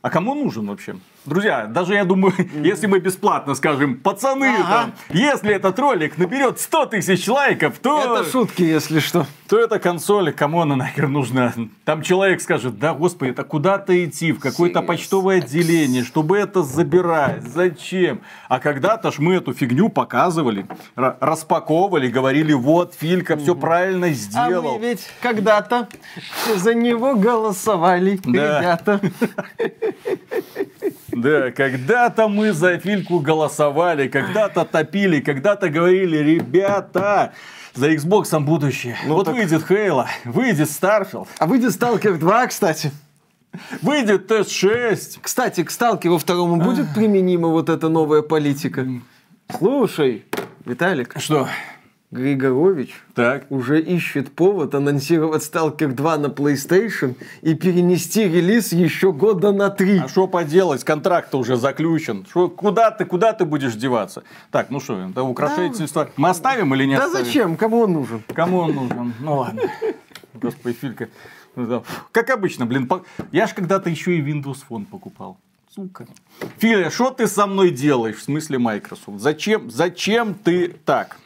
А 0.02 0.10
кому 0.10 0.36
нужен 0.36 0.68
вообще? 0.68 0.98
Друзья, 1.26 1.68
даже 1.68 1.94
я 1.94 2.04
думаю, 2.04 2.34
если 2.64 2.86
мы 2.88 3.00
бесплатно 3.00 3.56
скажем, 3.56 3.96
пацаны, 3.98 4.56
Ага. 4.60 4.64
там, 4.70 4.94
если 5.10 5.54
этот 5.54 5.80
ролик 5.80 6.18
наберет 6.18 6.60
100 6.60 6.86
тысяч 6.88 7.28
лайков, 7.30 7.80
то 7.80 8.20
Это 8.20 8.30
шутки, 8.30 8.62
если 8.64 9.00
что. 9.00 9.26
то 9.48 9.58
эта 9.58 9.80
консоль, 9.80 10.34
кому 10.34 10.62
она 10.62 10.76
нахер 10.76 11.08
нужна? 11.08 11.54
Там 11.86 12.02
человек 12.02 12.42
скажет, 12.42 12.78
да 12.78 12.94
господи, 12.94 13.30
это 13.32 13.44
куда-то 13.46 14.04
идти, 14.04 14.34
в 14.34 14.40
какое-то 14.40 14.82
почтовое 14.82 15.38
отделение, 15.38 16.04
чтобы 16.04 16.38
это 16.38 16.62
забирать, 16.62 17.44
зачем? 17.44 18.20
А 18.50 18.60
когда-то 18.60 19.12
ж 19.12 19.20
мы 19.20 19.36
эту 19.36 19.54
фигню 19.54 19.88
показывали, 19.90 20.66
ра- 20.98 21.16
распаковывали, 21.22 22.08
говорили, 22.10 22.52
вот, 22.54 22.94
Филька 23.00 23.38
все 23.38 23.56
правильно 23.56 24.08
А 24.08 24.10
сделал. 24.12 24.78
мы 24.78 24.88
ведь 24.90 25.08
когда-то 25.22 25.88
за 26.56 26.74
него 26.74 27.16
голосовали, 27.16 28.20
Да. 28.26 28.60
ребята. 28.60 29.00
Да, 31.16 31.52
когда-то 31.52 32.28
мы 32.28 32.52
за 32.54 32.78
Фильку 32.80 33.20
голосовали, 33.20 34.08
когда-то 34.08 34.66
топили, 34.66 35.20
когда-то 35.20 35.70
говорили, 35.70 36.18
ребята, 36.18 37.34
за 37.74 37.92
Xbox 37.94 38.38
будущее. 38.40 38.98
Ну 39.06 39.16
вот 39.16 39.26
так- 39.26 39.36
выйдет 39.36 39.66
Halo, 39.68 40.08
выйдет 40.26 40.70
Starfield, 40.70 41.28
А 41.40 41.46
выйдет 41.46 41.72
Сталкер 41.74 42.18
2, 42.18 42.48
кстати. 42.48 42.92
выйдет 43.82 44.28
TES 44.28 44.83
6. 44.83 45.20
Кстати, 45.22 45.64
к 45.64 45.70
Сталкеру 45.72 46.18
второму 46.18 46.58
будет 46.58 46.94
применима 46.96 47.48
вот 47.50 47.70
эта 47.70 47.90
новая 47.90 48.22
политика? 48.24 48.88
Слушай, 49.58 50.26
Виталик, 50.66 51.14
Что? 51.20 51.48
Григорович 52.14 52.94
Так. 53.16 53.46
уже 53.50 53.82
ищет 53.82 54.32
повод 54.32 54.76
анонсировать 54.76 55.44
Сталкер 55.44 55.92
2 55.94 56.18
на 56.18 56.26
PlayStation 56.28 57.16
и 57.42 57.56
перенести 57.56 58.24
релиз 58.26 58.72
еще 58.72 59.12
года 59.12 59.52
на 59.52 59.70
три. 59.70 59.98
А 60.00 60.08
что 60.08 60.28
поделать, 60.28 60.84
контракт 60.84 61.34
уже 61.34 61.58
заключен. 61.58 62.26
Шо, 62.32 62.50
куда 62.50 62.92
ты, 62.92 63.06
куда 63.06 63.34
ты 63.34 63.46
будешь 63.46 63.74
деваться? 63.74 64.24
Так, 64.52 64.70
ну 64.70 64.80
что, 64.80 65.00
это 65.00 65.24
украшательство. 65.24 66.10
Мы 66.16 66.30
оставим 66.30 66.74
или 66.76 66.86
не 66.86 66.96
Да 66.98 67.06
оставим? 67.06 67.26
зачем? 67.26 67.58
Кому 67.58 67.80
он 67.80 67.94
нужен? 67.94 68.24
Кому 68.34 68.58
он 68.60 68.74
нужен? 68.76 69.14
Ну 69.20 69.38
ладно. 69.40 69.62
Господи, 70.36 70.78
Филька. 70.80 71.10
Ну 71.56 71.66
да. 71.68 71.84
Как 72.12 72.30
обычно, 72.30 72.66
блин, 72.66 72.90
я 73.32 73.48
ж 73.48 73.54
когда-то 73.54 73.90
еще 73.90 74.16
и 74.18 74.22
Windows 74.22 74.58
Phone 74.70 74.86
покупал. 74.86 75.38
Сука. 75.74 76.06
Филя, 76.58 76.92
что 76.92 77.10
ты 77.10 77.26
со 77.28 77.48
мной 77.48 77.72
делаешь? 77.72 78.18
В 78.18 78.22
смысле 78.24 78.60
Microsoft? 78.60 79.20
Зачем, 79.20 79.72
зачем 79.72 80.36
ты 80.36 80.68
так? 80.86 81.18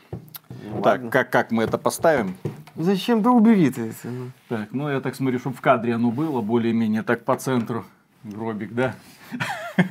Так, 0.83 1.09
как, 1.09 1.29
как 1.29 1.51
мы 1.51 1.63
это 1.63 1.77
поставим? 1.77 2.35
Зачем? 2.75 3.21
Да 3.21 3.31
убери 3.31 3.69
ты 3.69 3.89
это. 3.89 4.07
ну. 4.07 4.31
Так, 4.49 4.69
ну 4.71 4.89
я 4.89 5.01
так 5.01 5.15
смотрю, 5.15 5.39
чтобы 5.39 5.55
в 5.55 5.61
кадре 5.61 5.95
оно 5.95 6.11
было 6.11 6.41
более-менее 6.41 7.03
так 7.03 7.25
по 7.25 7.35
центру. 7.35 7.85
Гробик, 8.23 8.73
да? 8.73 8.95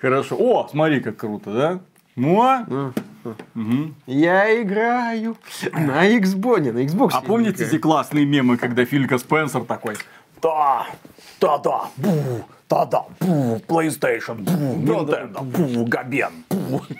Хорошо. 0.00 0.36
О, 0.38 0.68
смотри, 0.70 1.00
как 1.00 1.16
круто, 1.16 1.52
да? 1.52 1.80
Ну, 2.16 2.42
а? 2.42 2.92
Мгм. 3.54 3.94
Я 4.06 4.62
играю 4.62 5.36
на 5.72 6.06
Xbox, 6.18 6.72
на 6.72 6.84
Xbox. 6.84 7.10
А 7.12 7.20
помните 7.20 7.64
эти 7.64 7.78
классные 7.78 8.26
мемы, 8.26 8.58
когда 8.58 8.84
Филька 8.84 9.18
Спенсер 9.18 9.64
такой? 9.64 9.96
Да, 10.42 10.86
да, 11.40 11.58
да, 11.58 11.84
бу, 11.96 12.44
да, 12.68 12.84
да, 12.86 13.04
бу, 13.20 13.60
PlayStation, 13.68 14.34
бу, 14.36 14.50
Nintendo, 14.50 15.42
бу, 15.42 15.84
Габен, 15.86 16.44
бу. 16.50 16.82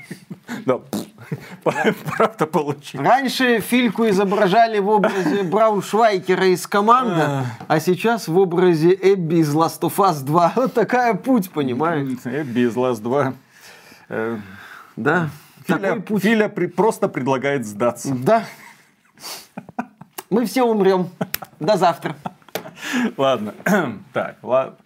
Да. 0.66 0.78
Правда 2.04 2.46
получилось. 2.46 3.06
Раньше 3.08 3.60
Фильку 3.60 4.06
изображали 4.08 4.78
в 4.78 4.88
образе 4.88 5.42
Брауншвайкера 5.50 6.46
из 6.48 6.66
команды, 6.66 7.46
а 7.66 7.80
сейчас 7.80 8.28
в 8.28 8.36
образе 8.38 8.92
Эбби 8.94 9.36
из 9.36 9.54
Last 9.54 9.80
of 9.80 9.96
Us 9.96 10.22
2. 10.22 10.52
Вот 10.56 10.74
такая 10.74 11.14
путь, 11.14 11.50
понимаешь? 11.50 12.18
Эбби 12.26 12.60
из 12.68 12.76
Last 12.76 13.00
2. 13.00 13.32
Э, 14.10 14.38
Да. 14.96 15.30
Филя, 15.66 15.78
Такой 15.78 16.02
путь. 16.02 16.22
Филя 16.22 16.48
при- 16.50 16.66
просто 16.66 17.08
предлагает 17.08 17.66
сдаться. 17.66 18.14
Да. 18.14 18.44
Мы 20.28 20.44
все 20.44 20.62
умрем. 20.62 21.08
До 21.58 21.76
завтра. 21.78 22.16
Ладно. 23.16 23.54
Так, 24.12 24.36
ладно. 24.42 24.76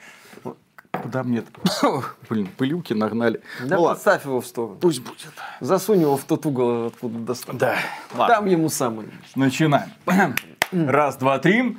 Куда 1.02 1.22
мне? 1.22 1.42
Блин, 2.28 2.48
пылюки 2.56 2.92
нагнали. 2.92 3.40
Да 3.60 3.76
Ну 3.76 3.82
ладно. 3.82 3.94
подставь 3.94 4.24
его 4.24 4.40
в 4.40 4.46
сторону. 4.46 4.76
Пусть 4.80 5.00
будет. 5.02 5.32
Засунь 5.60 6.00
его 6.00 6.16
в 6.16 6.24
тот 6.24 6.44
угол, 6.46 6.86
откуда 6.86 7.18
достал. 7.18 7.54
Да. 7.56 7.76
Ладно. 8.16 8.34
Там 8.34 8.46
ему 8.46 8.68
самое. 8.68 9.08
Начинаем. 9.34 9.90
Раз, 10.72 11.16
два, 11.16 11.38
три. 11.38 11.76